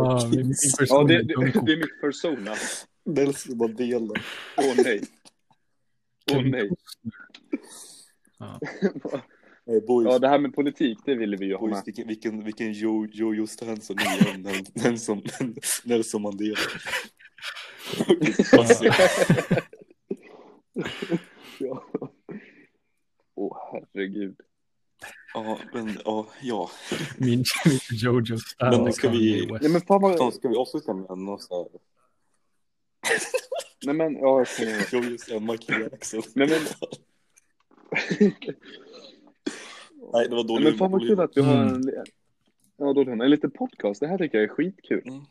[0.89, 1.33] Ja, det, det,
[1.65, 2.55] det är mitt persona.
[3.05, 4.13] Nelson Mandela.
[4.57, 5.01] Åh nej.
[6.31, 6.69] Åh nej.
[8.39, 8.59] Ja.
[9.65, 11.81] Hey boys, Ja, det här med politik, det ville vi ju ha med.
[11.85, 14.37] vilken, vilken, vilken Jojo Stanson ni är.
[14.37, 15.21] Nel- Nelson,
[15.83, 16.57] Nelson Mandela.
[21.59, 21.83] Ja.
[23.35, 23.57] Åh,
[23.93, 24.35] herregud.
[25.33, 26.69] Ja, men ja, ja.
[27.17, 28.37] Min, min Jojo.
[28.59, 30.33] Men ska vi- Nej men fan vad...
[30.33, 31.79] Ska vi avsluta med något så här?
[33.85, 35.01] Nej men, ja, jag kan...
[35.03, 36.21] Jojo Stan, Michael Jackson.
[36.35, 36.59] Nej men,
[40.13, 40.63] Nej, det var nej, dåligt.
[40.69, 41.73] men fan vad kul att vi har Mm.
[41.75, 41.83] en...
[42.77, 43.99] Ja, då, en liten podcast.
[43.99, 45.01] Det här tycker jag är skitkul.
[45.07, 45.21] Mm.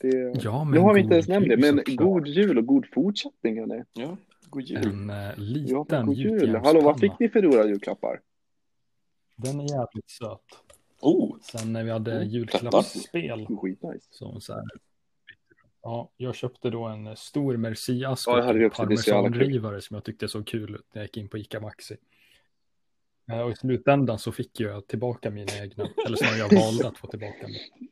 [0.00, 0.40] Det...
[0.44, 2.86] Ja, men Nu har vi god inte ens nämnt det, men god jul och god
[2.94, 3.82] fortsättning hörni.
[3.92, 4.16] Ja,
[4.50, 4.86] god jul.
[4.86, 6.54] En eh, Ja, liten god jul.
[6.56, 8.20] Hallå, vad fick ni för roliga julklappar?
[9.36, 10.40] Den är jävligt söt.
[11.00, 13.46] Oh, Sen när vi hade Mm, julklappsspel.
[13.46, 14.06] Skitnice.
[14.10, 14.64] Som så här,
[15.82, 18.70] ja, jag köpte då en stor Merci-ask Ja, och jävla kul.
[18.70, 21.96] parmesanrivare som jag tyckte såg kul ut när jag gick in på Ica Maxi.
[23.30, 26.98] Eh, Och i slutändan så fick jag tillbaka mina egna, eller snarare jag valde att
[26.98, 27.88] få tillbaka mina.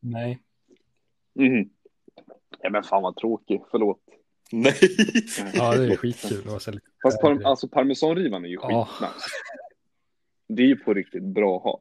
[0.00, 0.42] Nej,
[1.34, 1.70] Mhm.
[2.60, 4.00] Ja, men fan vad tråkig, förlåt.
[4.52, 4.74] Nej.
[5.54, 6.42] ja det är skitkul.
[6.44, 8.88] Det var så här lite, Fast par, alltså parmesanrivan är ju Ja.
[8.90, 9.26] skitnice.
[10.48, 11.80] Det är ju på riktigt bra att ha.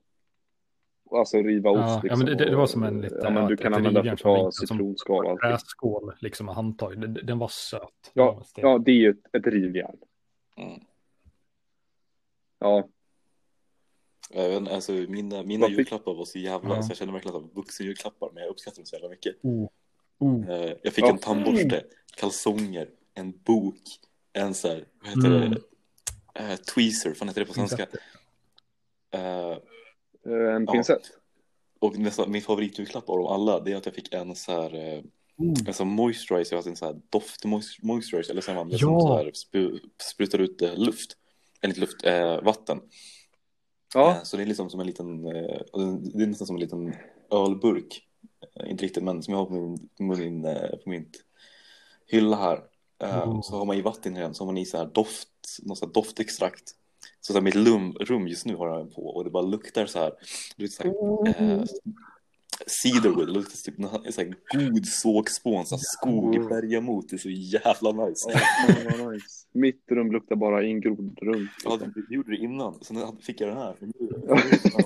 [1.20, 2.20] Alltså riva ost Ja, ja, liksom.
[2.20, 4.20] men det- det- var som en lite- Ja, men ja, du kan använda för att
[4.20, 5.50] som ta som- citronskal och allting.
[5.50, 7.02] träskål, liksom med handtag.
[7.02, 8.12] Den, den var söt.
[8.14, 9.98] Ja, ja, det är ju ett, ett rivjärn.
[10.58, 10.80] Mm.
[12.60, 12.84] Ja,
[14.34, 16.82] inte, Alltså, mina mina julklappar var så jävla, Ja.
[16.82, 19.36] så jag kände verkligen att det var vuxenjulklappar, men jag uppskattar dem så jävla mycket.
[19.44, 19.70] Oh.
[20.22, 20.50] Oh.
[20.50, 21.10] Eh, Jag fick Ja.
[21.10, 21.84] en tandborste,
[22.16, 23.80] kalsonger, en bok,
[24.34, 25.52] en så här, vad heter Mm.
[25.52, 25.62] det,
[26.36, 27.84] Eh, tweezer, vad heter det på svenska?
[29.14, 29.58] Eh,
[30.26, 30.72] en Ja.
[30.72, 31.02] pinsett.
[31.80, 35.04] och nästan, min favoritjulklapp av dem alla, det är att jag fick en så här,
[35.38, 35.54] Oh.
[35.68, 38.78] en sån moisturizer, alltså en så här doft mois- moisturizer, eller så man Ja.
[38.78, 39.80] som så här spru,
[40.14, 41.18] sprutar ut luft,
[41.62, 42.04] eller inte luft,
[42.46, 42.82] vatten.
[43.94, 46.96] Ja, Så det är liksom som en liten, det är nästan som en liten
[47.32, 48.08] ölburk.
[48.60, 51.06] Eh, Inte riktigt, men som jag har på min, på min, eh, på min
[52.08, 52.64] hylla här.
[53.04, 53.42] Eh, Oh.
[53.42, 55.28] Så har man i vatten den, så har man i så här doft,
[55.64, 56.70] någon så här doftextrakt.
[57.22, 59.44] Så, så här, mitt lum, rum just nu har jag den på och det bara
[59.44, 60.14] luktar så här,
[60.58, 61.64] du vet så här, eh,
[62.68, 66.48] cedarwood, det luktar typ en så här god sågspån, så här skog, Mm.
[66.48, 68.32] berg emot, det är så jävla nice.
[68.90, 69.26] ja nice.
[69.52, 71.48] Mitt rum luktar bara ingrodd rum.
[71.64, 73.76] Ja, det gjorde det innan, sen fick jag den här.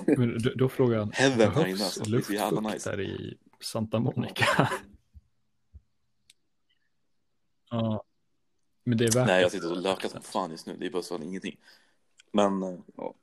[0.16, 2.04] Men då, frågar jag, Heaven här inne, behövs alltså.
[2.04, 2.90] Det luftfukt nice.
[2.90, 3.36] där i
[3.66, 4.70] Santa Monica?
[7.70, 8.02] ja.
[8.84, 10.76] Men det är värt Nej, jag sitter och lökar som fan just nu.
[10.76, 11.56] Det är bara så att ingenting.
[12.32, 13.14] Men, eh, Ja.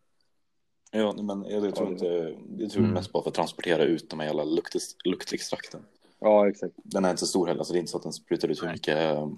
[0.92, 2.06] ja, men jag, tror inte,
[2.58, 2.94] jag tror Mm.
[2.94, 5.86] mest bara för att transportera ut de här jävla luktes, luktextrakten.
[6.20, 6.74] Ja, exakt.
[6.84, 8.64] Den är inte så stor heller, så det är inte så att den sprutar ut
[8.64, 9.30] hur mycket eh,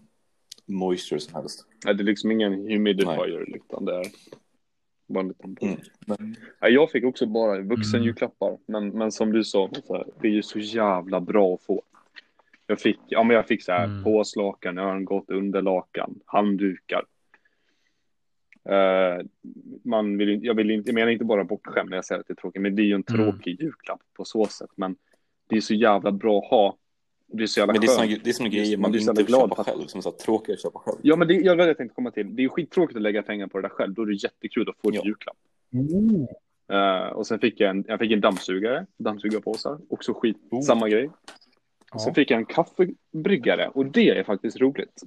[0.66, 1.66] moisture som helst.
[1.86, 4.06] Nej, det är liksom ingen humidifier utan det är
[5.08, 5.78] bara en liten Mm.
[6.08, 10.44] Men, Jag fick också bara vuxenjulklappar, men, men som du sa, här, det är ju
[10.44, 11.84] så jävla bra att få.
[12.68, 14.04] Jag fick, ja, men jag fick så här Mm.
[14.04, 17.04] påslakan, örngott, underlakan, handdukar.
[18.70, 19.26] Eh,
[19.84, 22.34] man vill, jag, vill inte, jag menar inte bara bortskämd när jag säger att det
[22.34, 23.32] är tråkigt, men det är ju en Mm.
[23.32, 24.70] tråkig julklapp på så sätt.
[24.76, 24.96] Men
[25.48, 26.78] det är så jävla bra att ha.
[27.44, 29.10] Är så jävla men det är såna, det är såna grejer Man man blir så
[29.12, 30.98] inte vill glad köpa att- själv, som är så här tråkiga att köpa själv.
[31.02, 32.36] Ja, men det, jag jag tänkte komma till.
[32.36, 33.94] Det är skittråkigt att lägga pengar på det där själv.
[33.94, 35.02] Då är det jättekul att få Ja.
[35.02, 35.38] i julklapp.
[35.74, 36.28] Mm.
[36.72, 40.62] Eh, och sen fick jag en, jag fick en dammsugare, dammsugarpåsar, också skit, Oh.
[40.62, 41.10] samma grej.
[41.94, 42.00] Ja.
[42.00, 45.02] Sen fick jag en kaffebryggare och det är faktiskt roligt.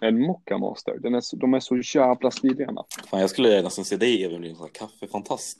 [0.00, 2.70] En Mocca Master, Den är så, de är så jävla stiliga.
[3.10, 5.58] Fan, jag skulle nästan se dig även bli en sån här kaffefantast.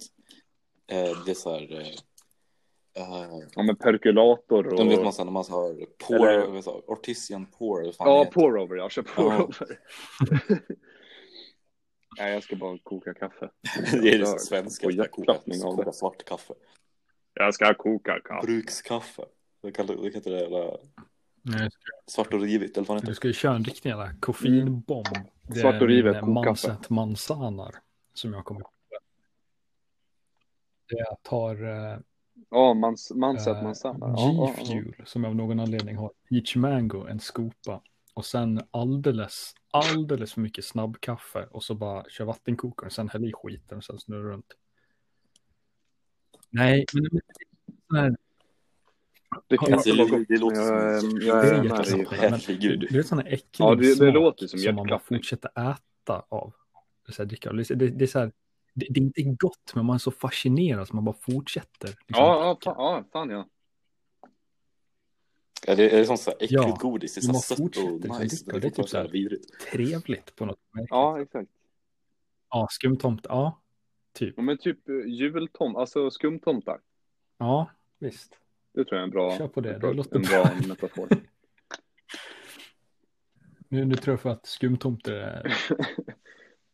[0.92, 1.80] Eh, det är så här...
[1.80, 1.86] Eh,
[2.96, 4.76] eh, Ja, med perkulator och...
[4.76, 5.44] Den vet man sen när man
[6.10, 7.46] Eller- vad heter det, artisan
[7.92, 8.32] fan Ja, heter.
[8.32, 8.76] pour-over.
[8.76, 9.22] Jag kör Ja.
[9.22, 9.78] pour-over.
[12.18, 13.50] Nej, jag ska bara koka kaffe.
[14.02, 14.86] det är det svenska.
[14.86, 15.92] Och hjärtklappning av koka det.
[15.92, 16.54] svart kaffe.
[17.34, 18.46] Jag ska koka kaffe.
[18.46, 19.24] Brukskaffe.
[19.62, 20.78] Det kallar det heter det eller
[21.42, 21.70] Nej,
[22.06, 25.06] svart och rivigt eller vad Du ska ju köra en riktig jävla koffeinbomb.
[25.42, 26.26] Det Svart och rivet.
[26.26, 27.74] Manset Mansanar
[28.14, 28.70] som jag kommer ihåg.
[30.88, 31.98] Det jag tar uh,
[32.50, 34.08] Ja, man, man sett man samma.
[34.08, 34.64] Ja, ja.
[34.74, 36.10] G-Fuel som jag av någon anledning har.
[36.28, 37.82] Peach Mango, en skopa.
[38.14, 41.46] Och sen alldeles, alldeles för mycket snabbkaffe.
[41.50, 42.90] Och så bara kör vattenkokaren.
[42.90, 44.56] Sen häll i skiten och sen snurra runt.
[46.50, 46.84] Nej,
[47.88, 48.16] men
[49.48, 50.28] Det kan Ja, inte det- vara gott.
[50.28, 50.56] det låter
[51.00, 52.80] som- är- det jag är är Herregud.
[52.80, 54.98] Du du vet sån här äcklig Ja, det- det smak låter som som man bara
[54.98, 56.52] fortsätter äta av.
[57.06, 57.52] Det är, så här, dricka.
[57.52, 58.32] Det, är- det, det är så här,
[58.74, 61.88] det, det är inte gott, men man är så fascinerad så man bara fortsätter.
[61.88, 63.48] liksom Ja, ja, ja, fan ja.
[65.66, 67.14] Ja, det är sånt så här äckligt Ja, godis.
[67.14, 67.66] Det är så man sött och
[68.00, 68.44] liksom nice.
[68.44, 68.52] dricka.
[68.52, 69.60] Det är Det är typ så här vidrigt.
[69.72, 70.90] Trevligt på något märkligt.
[70.90, 71.50] Ja, exakt.
[72.50, 73.60] ja skumtomte, ja.
[74.12, 74.34] Typ.
[74.36, 76.80] Ja, men typ eh, jultom, alltså skumtomtar.
[77.38, 78.38] Ja, visst.
[78.74, 80.42] Det tror jag är en bra, Kör på det, bra, det låter en bra.
[80.44, 81.08] bra metafor.
[83.72, 85.42] Nu, nu tror jag för att skumtomter är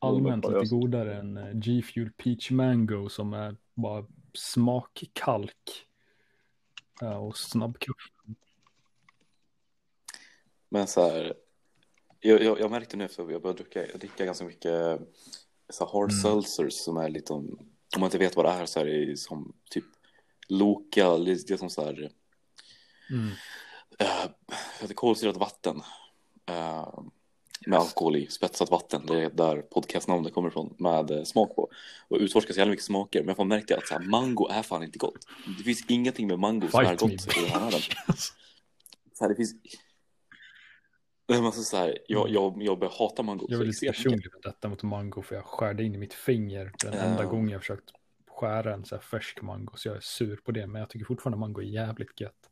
[0.06, 5.86] allmänt lite godare än eh, G-Fuel Peach Mango som är bara smakkalk.
[7.00, 8.10] Ja, och snabbkaffe.
[10.68, 11.34] Men så här,
[12.20, 15.00] jag, jag, jag märkte nu efter att jag började dricka, dricka ganska mycket
[15.68, 16.22] så här hard Mm.
[16.22, 17.58] seltzers som är lite om,
[17.96, 19.84] om man inte vet vad det är så är det som typ
[20.48, 22.10] Loka, det är som så här
[23.10, 23.28] Mm.
[24.82, 25.82] uh, kolsyrat vatten.
[26.46, 26.98] Eh,
[27.66, 31.70] med alkohol i, spetsat vatten, det är där podcastnamnet kommer ifrån, med eh, smak på.
[32.08, 34.62] Och utforska så jävla mycket smaker, men jag får märka att så här, mango är
[34.62, 35.26] fan inte gott.
[35.58, 37.80] Det finns ingenting med mango som är gott i den här världen.
[39.12, 39.54] Så här, det finns...
[41.32, 43.46] Alltså, så här, jag, jag, jag börjar hata mango.
[43.48, 46.72] Jag vill lite personlig med detta mot mango för jag skärde in i mitt finger
[46.84, 47.28] den enda Ja.
[47.28, 47.90] gången jag försökt
[48.30, 51.06] skära en så här färsk mango så jag är sur på det men jag tycker
[51.06, 52.50] fortfarande mango är jävligt gött.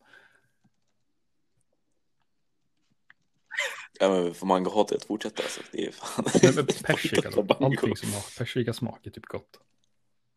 [4.00, 5.42] Ja, men för mango hatar jag att fortsätta.
[5.42, 5.60] Alltså.
[5.72, 6.24] Det är fan...
[6.56, 9.60] Men persika då, allting som har persika smak är typ gott.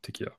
[0.01, 0.33] Tycker jag.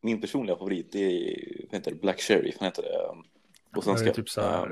[0.00, 1.96] Min personliga favorit det är vad heter det?
[2.00, 2.52] Black Cherry.
[2.60, 2.98] Vad heter det?
[2.98, 3.22] Um,
[3.72, 4.08] På Det svenska.
[4.08, 4.66] är typ så här.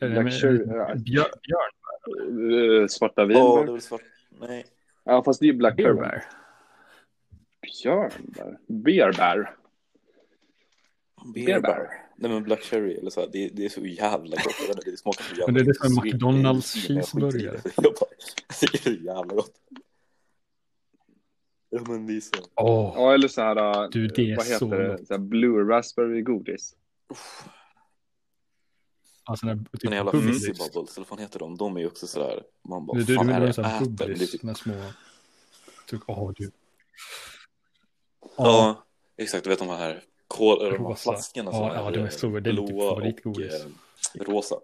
[0.00, 0.58] Um, Black men- Cherry,
[1.04, 1.26] björn,
[2.82, 3.72] Eh, Svarta Ja, det är vinbär.
[3.72, 4.00] väl svart.
[4.30, 4.66] Nej.
[5.04, 5.82] Ja, fast det är ju Black Cherry.
[5.84, 6.24] björnbär.
[7.62, 8.56] Björnbär.
[8.68, 9.56] Bearbär.
[11.34, 11.88] Bearbär.
[12.22, 14.54] Nej men Black Cherry eller så här, det, det är så jävla gott.
[14.60, 16.14] Jag vet inte, Det smakar så jävla Men det är det som är sweet.
[16.14, 16.80] McDonald's det.
[16.80, 17.60] cheeseburgare.
[17.76, 18.10] Jag bara-
[18.60, 19.52] det är jävla gott.
[21.70, 22.30] Ja men det är så.
[22.56, 24.88] Åh, Ja, eller så här, Du, det är vad heter så det?
[24.88, 25.06] gott.
[25.06, 26.76] Så här blue raspberry godis.
[29.24, 30.12] alltså den här typ Den jävla.
[30.12, 31.56] Fizzy Bubbles, eller vad fan heter de?
[31.56, 33.80] De är ju också sådär, man bara, du, fan du är vill det ha jag
[33.80, 34.08] så äter?
[34.08, 34.74] Men det är typ, med små...
[35.86, 36.50] Typ, åh du.
[38.36, 38.84] ja,
[39.16, 41.12] exakt, du vet de här kol, eller de här Rosa.
[41.12, 43.64] flaskorna som Ja, ja, de är så- det är blåa och favoritgodis.
[43.64, 44.56] eh, rosa.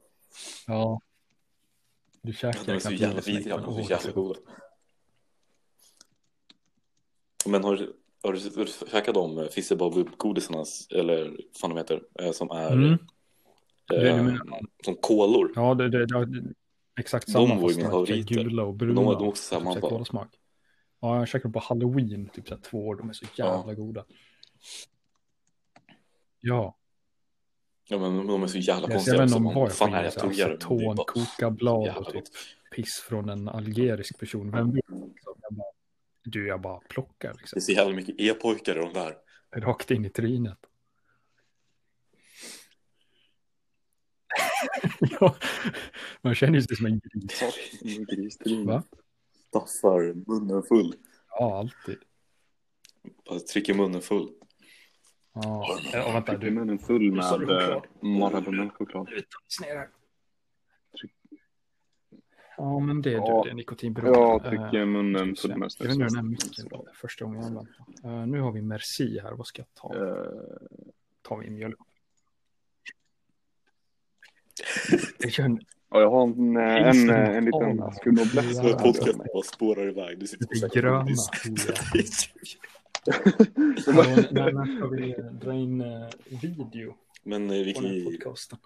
[0.67, 1.01] Ja.
[2.23, 4.41] Du Ja, käkar de är så jävla är- vidriga, de är så är jävla goda.
[7.47, 10.65] Men har du, har du, har du käkat de eh, Fizzy Bubble-godisarna,
[10.95, 12.93] eller vad de heter, eh, som är Mm.
[13.95, 14.27] eh,
[14.85, 15.53] som kolor?
[15.55, 16.53] Ja, det, det, det,
[17.01, 17.55] exakt De samma.
[17.61, 18.35] var ju mina de är favoriter.
[18.35, 18.95] Gula och bruna.
[19.03, 19.91] De de också samma, Typ bara.
[19.91, 20.29] kolasmak.
[21.01, 22.97] Ja, jag käkade på halloween, typ så här två år.
[22.97, 24.05] De är så jävla goda.
[26.49, 26.77] Ja,
[27.89, 29.37] Ja men de är så jävla jag konstiga ser också.
[29.37, 30.49] om Man, har fan är det jag tuggar?
[30.49, 32.25] Det Aceton, bara- kokablad och typ
[32.77, 34.51] piss från en algerisk person.
[34.51, 34.85] Vem vet?
[34.89, 35.67] Jag bara,
[36.25, 37.57] du, jag bara plockar Det liksom.
[37.57, 39.17] är så jävla mycket e-pojkar i de där.
[39.57, 40.59] Rakt in i trynet.
[45.21, 45.37] ja,
[46.21, 47.41] man känner sig som en gris.
[48.09, 48.67] Gristrin.
[48.67, 48.83] Va?
[49.49, 50.95] Staffar munnen full.
[51.31, 51.99] Ja, alltid.
[53.29, 54.29] Bara trycker munnen full.
[55.43, 56.51] Ja, ja vänta, du.
[56.51, 57.47] munnen full med Sa du
[58.71, 59.09] choklad?
[59.09, 59.23] eh,
[62.57, 64.19] Ja, men det är Ja, du, det är nikotinberoende.
[64.19, 66.89] Jag Eh, trycker munnen vi full med Jag vet inte hur den här micken var
[66.95, 67.71] första gången jag använde
[68.03, 68.21] den.
[68.21, 69.95] Eh, Nu har vi Merci här, vad ska jag ta?
[70.07, 70.25] Eh,
[71.23, 71.77] Ta min mjölk.
[75.19, 75.33] Jag
[75.91, 78.63] Ja, jag har en, eh, en, eh, en liten skum och bläst.
[78.63, 78.63] Ja.
[78.63, 80.19] Så podcast bara spårar iväg.
[80.19, 81.07] Du sitter och gröna.
[83.87, 83.93] Ja,
[84.31, 86.09] När när ska vi dra in eh,
[86.43, 88.05] video Men vi kan ju...
[88.05, 88.59] podcasten?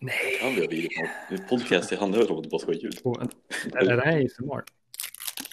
[0.00, 0.90] Nej, Kan vi ha video
[1.48, 1.90] podcast?
[1.90, 3.02] Det handlar väl om att bara ska ha ljud.
[3.02, 3.30] på en-
[3.72, 4.64] är det ASMR?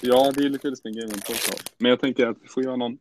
[0.02, 1.74] Ja, det är lite det grejen med en podcast.
[1.78, 2.98] Men jag tänker att vi får göra någon.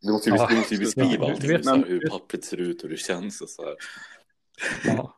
[0.00, 0.48] Du måste ju, Ja,
[0.78, 1.50] beskriva du allting.
[1.50, 3.74] vet- så här, men- hur pappret ser ut och hur det känns och så här.
[4.84, 5.17] Ja.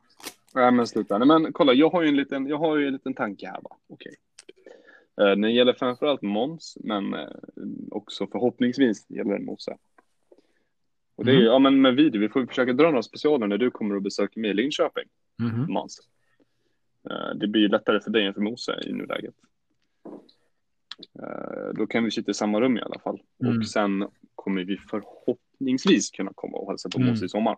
[0.55, 1.17] Nej, men sluta.
[1.17, 3.61] Nej, men kolla, jag har ju en liten, jag har ju en liten tanke här
[3.61, 3.77] va.
[3.87, 4.15] Okej.
[5.21, 7.27] Eh, Det gäller framförallt Måns, men eh,
[7.91, 9.77] också förhoppningsvis gäller det Mosse.
[11.15, 11.51] Och det är ju, Mm.
[11.51, 14.39] ja men med video, vi får försöka dra några specialer när du kommer och besöker
[14.39, 15.03] mig i Linköping,
[15.39, 15.73] Mhm.
[15.73, 15.99] Måns.
[17.09, 19.35] Eh, Det blir ju lättare för dig än för Mosse i nuläget.
[21.75, 23.21] Då kan vi sitta i samma rum i alla fall.
[23.43, 23.57] Mm.
[23.57, 27.09] Och sen kommer vi förhoppningsvis kunna komma och hälsa på Mm.
[27.09, 27.57] Mosse i sommar.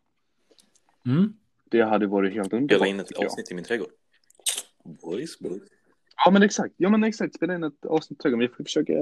[1.05, 1.33] Mm.
[1.72, 2.72] Det hade varit helt underbart.
[2.78, 3.26] Spela in ett jag.
[3.26, 3.89] avsnitt i min trädgård.
[4.84, 5.61] Boys, boys.
[6.26, 8.36] Ja men exakt, ja men exakt, spela in ett avsnitt till.
[8.36, 8.93] Vi får försöka,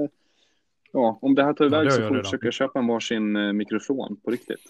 [0.92, 2.86] ja om det här tar Ja, iväg det så får vi jag försöka köpa en
[2.86, 4.60] varsin eh, mikrofon på riktigt.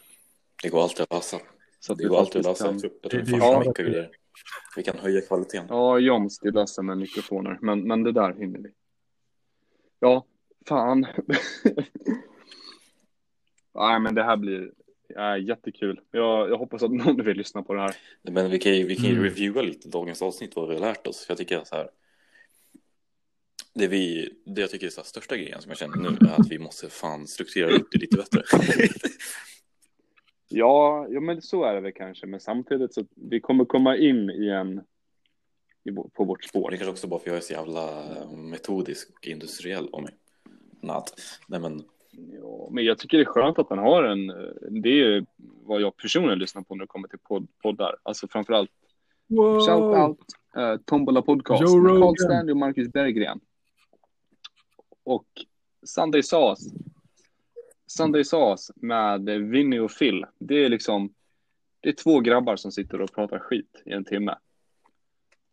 [0.63, 1.39] Det går alltid att lösa.
[1.81, 2.65] Så att Det går alltid att lösa.
[2.65, 4.11] kan, Jag tror, jag tror ju mycket.
[4.77, 5.67] Vi kan höja kvaliteten.
[5.69, 8.71] ja Joms, det löser med mikrofoner, men, men det där hinner vi.
[10.01, 10.25] Ja,
[10.69, 11.07] fan.
[13.75, 14.73] Nej men det här blir
[15.15, 16.01] ja, jättekul.
[16.11, 17.97] Jag, jag hoppas att någon vill lyssna på det här.
[18.23, 19.25] Men vi kan ju, vi kan ju Mm.
[19.25, 21.25] reviewa lite dagens avsnitt, vad vi har lärt oss.
[21.27, 21.91] För jag tycker att så här,
[23.75, 26.41] det, vi, det jag tycker är så här, största grejen som jag känner nu är
[26.41, 28.43] att vi måste fan strukturera upp det lite bättre.
[30.55, 34.31] Ja, ja men så är det väl kanske, men samtidigt så vi kommer komma in
[34.31, 34.81] i en
[36.13, 36.71] på vårt spår.
[36.71, 38.05] det kanske också bara för att jag är så jävla
[38.37, 40.13] metodisk och industriell om mig.
[41.47, 44.37] Nej men, Ja, men jag tycker det är skönt att den har en, eh,
[44.71, 47.97] det är vad jag personligen lyssnar på när det kommer till podd, poddar.
[48.03, 48.71] Alltså framförallt
[49.67, 50.19] shout out
[50.57, 52.17] uh, Tombola Podcast Joe med Carl.
[52.19, 53.41] Stanley och Marcus Berggren.
[55.05, 55.27] Och
[55.83, 56.71] Sunday Sauce.
[57.87, 60.27] Sunday Sauce med Vinny och Phil.
[60.39, 61.15] Det är liksom,
[61.81, 64.35] det är två grabbar som sitter och pratar skit i en timme.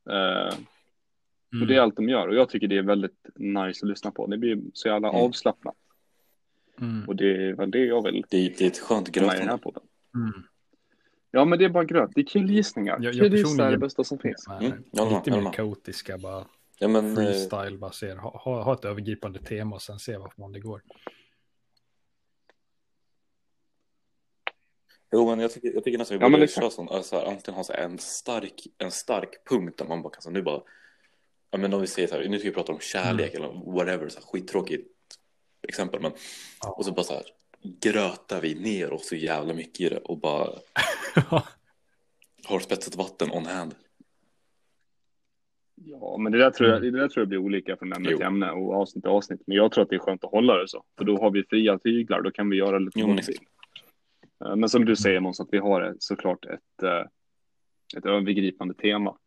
[0.09, 0.55] Eh,
[1.61, 4.11] och det är allt de gör och jag tycker det är väldigt nice att lyssna
[4.11, 4.27] på.
[4.27, 5.21] Det blir så jävla Mm.
[5.21, 5.75] avslappnat
[6.81, 7.07] Mm.
[7.07, 9.33] och det är väl det jag vill Det, det är ett skönt gröt.
[9.39, 9.53] Mm.
[11.31, 12.11] Ja, men det är bara gröt.
[12.15, 12.93] Det är killgissningar.
[13.01, 14.47] Jag- jag Killgissa är det bästa som finns.
[14.47, 16.45] Mm, håller med, lite håller mer kaotiska, bara
[16.79, 18.17] Ja, men, eh, freestyle baserat.
[18.19, 20.81] Ha, ha, ha ett övergripande tema och sen se vad fan det går.
[25.11, 26.61] Jo, men jag tycker, jag tycker nästan vi Ja, borde exakt.
[26.63, 30.01] köra sån, alltså, här, antingen ha så här, en, stark, en stark punkt där man
[30.01, 30.61] bara kan, så nu bara,
[31.51, 34.09] ja men om vi säger så här, nu ska vi prata om kärlek eller whatever,
[34.09, 34.87] så här, skittråkigt
[35.67, 36.11] exempel, men,
[36.61, 36.69] Ja.
[36.71, 37.23] och så bara så här,
[37.81, 40.49] grötar vi ner oss så jävla mycket i det och bara
[42.45, 43.75] har spetsat vatten on hand.
[45.75, 46.93] Ja, men det där tror jag, Mm.
[46.93, 48.17] det där tror jag blir olika från ämne Jo.
[48.17, 49.41] till ämne och avsnitt till avsnitt.
[49.47, 50.83] Men jag tror att det är skönt att hålla det så.
[50.97, 53.17] För då har vi fria tyglar, då kan vi göra lite Jo, men.
[54.45, 57.05] Eh, Men som du säger Måns, att vi har ett- såklart ett, eh,
[57.97, 59.17] ett övergripande tema.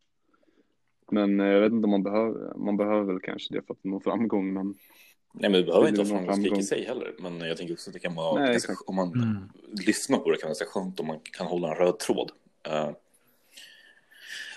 [1.10, 3.84] Men eh, jag vet inte om man behöver, man behöver väl kanske det för att
[3.84, 4.52] nå framgång.
[4.54, 4.74] Men
[5.32, 7.94] Nej, men det behöver inte vara framgångsrik i sig heller, men jag tänker också att
[7.94, 9.48] det kan vara, Nej, ganska, om man Mm.
[9.86, 12.32] lyssnar på det kan det vara ganska skönt om man kan hålla en röd tråd.
[12.62, 12.90] Eh,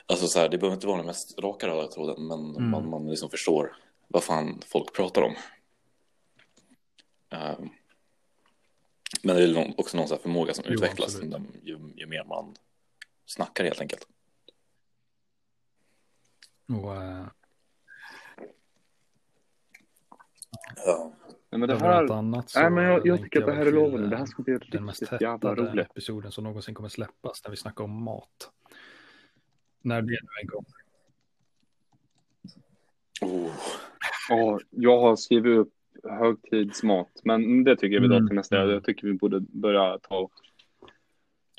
[0.05, 2.69] alltså så här, det behöver inte vara den mest raka röda tråden, men Mm.
[2.69, 3.76] man, man liksom förstår
[4.07, 5.36] vad fan folk pratar om.
[7.30, 7.59] Eh,
[9.21, 11.21] men det är också någon så här förmåga som Jo, utvecklas
[11.63, 12.55] ju, ju mer man
[13.26, 14.07] snackar helt enkelt.
[16.69, 17.26] Och, eh,
[20.86, 21.11] Ja.
[21.49, 23.72] Nej, men det här, annat så nej, men jag, jag tycker att det här är
[23.72, 24.07] lovande.
[24.09, 25.86] Det här eh, ska bli den mest riktigt jävla roligt.
[25.86, 28.51] episoden som någonsin kommer släppas när vi snackar om mat.
[29.82, 30.66] När det nu en gång.
[33.22, 33.51] Oh.
[34.30, 38.28] Ja, jag har skrivit upp högtidsmat, men det tycker jag vi tar Mm.
[38.28, 38.55] till nästa.
[38.55, 40.32] Jag tycker vi borde börja ta och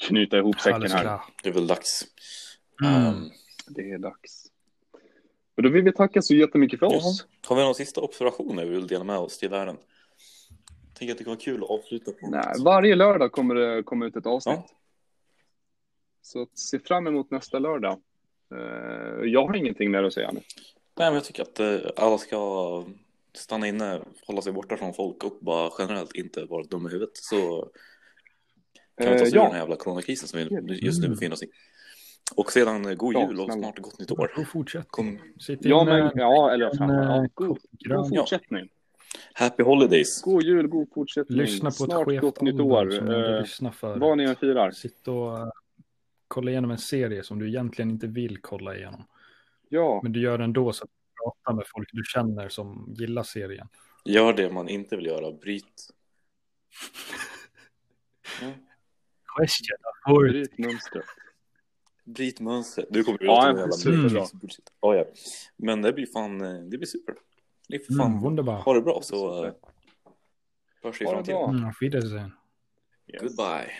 [0.08, 1.20] knyta ihop säcken här.
[1.42, 2.04] Det är väl dags.
[2.84, 2.94] Mm.
[3.06, 3.30] Ehm,
[3.68, 4.46] Det är dags.
[5.56, 6.96] Och då vill vi tacka så jättemycket för Ja.
[6.96, 7.26] oss.
[7.46, 9.76] Har vi några sista observationer vi vill dela med oss till världen?
[10.88, 13.82] Jag tänker att det kan vara kul att avsluta på Nej, varje lördag kommer det
[13.82, 14.56] komma ut ett avsnitt.
[14.56, 14.68] Ja.
[16.22, 18.00] Så se fram emot nästa lördag.
[18.54, 20.40] Eh, Jag har ingenting mer att säga nu.
[20.98, 22.84] Nej, men jag tycker att eh, alla ska
[23.34, 27.16] stanna inne, hålla sig borta från folk och bara generellt inte vara dumma i huvudet.
[27.16, 27.68] Så
[28.98, 30.66] kan vi ta oss Eh, ur den här Ja, jävla coronakrisen som vi Mm.
[30.68, 31.50] just nu befinner oss i.
[32.34, 33.62] Och sedan eh, god Ja, jul och snälla.
[33.62, 34.30] snart gott nytt år.
[34.36, 34.86] Och fortsätt.
[34.90, 37.34] Kom, Sitt ja, men, ja eller en, framför eh, allt.
[37.34, 38.68] God, god fortsättning.
[39.32, 40.22] happy holidays!
[40.22, 41.38] God jul, god fortsättning.
[41.38, 42.94] Lyssna på Snart ett gott nytt år.
[42.94, 43.98] Eh, för.
[43.98, 44.70] Vad ni än firar.
[44.70, 45.52] Sitt och
[46.28, 49.04] kolla igenom en serie som du egentligen inte vill kolla igenom.
[49.68, 52.94] Ja, Men du gör det ändå så att du pratar med folk du känner som
[52.98, 53.68] gillar serien.
[54.04, 55.90] Gör det man inte vill göra, bryt.
[59.36, 59.76] Question
[60.28, 61.04] bryt mönstret.
[62.06, 62.86] Bryt mönstret.
[62.90, 64.08] Du kommer Ja, ut med superbra.
[64.08, 64.72] jävla bullshit.
[64.80, 65.04] Ja, ja.
[65.56, 67.14] Men det blir fan, eh, det blir super.
[67.68, 68.54] Det är fan, Mm, wunderbar.
[68.60, 69.52] ha det bra så eh,
[70.82, 71.38] hörs vi i Ha det framtiden.
[71.40, 71.48] bra.
[71.50, 72.32] Mm, auf Wiedersehen.
[73.12, 73.22] Yes.
[73.22, 73.70] Goodbye.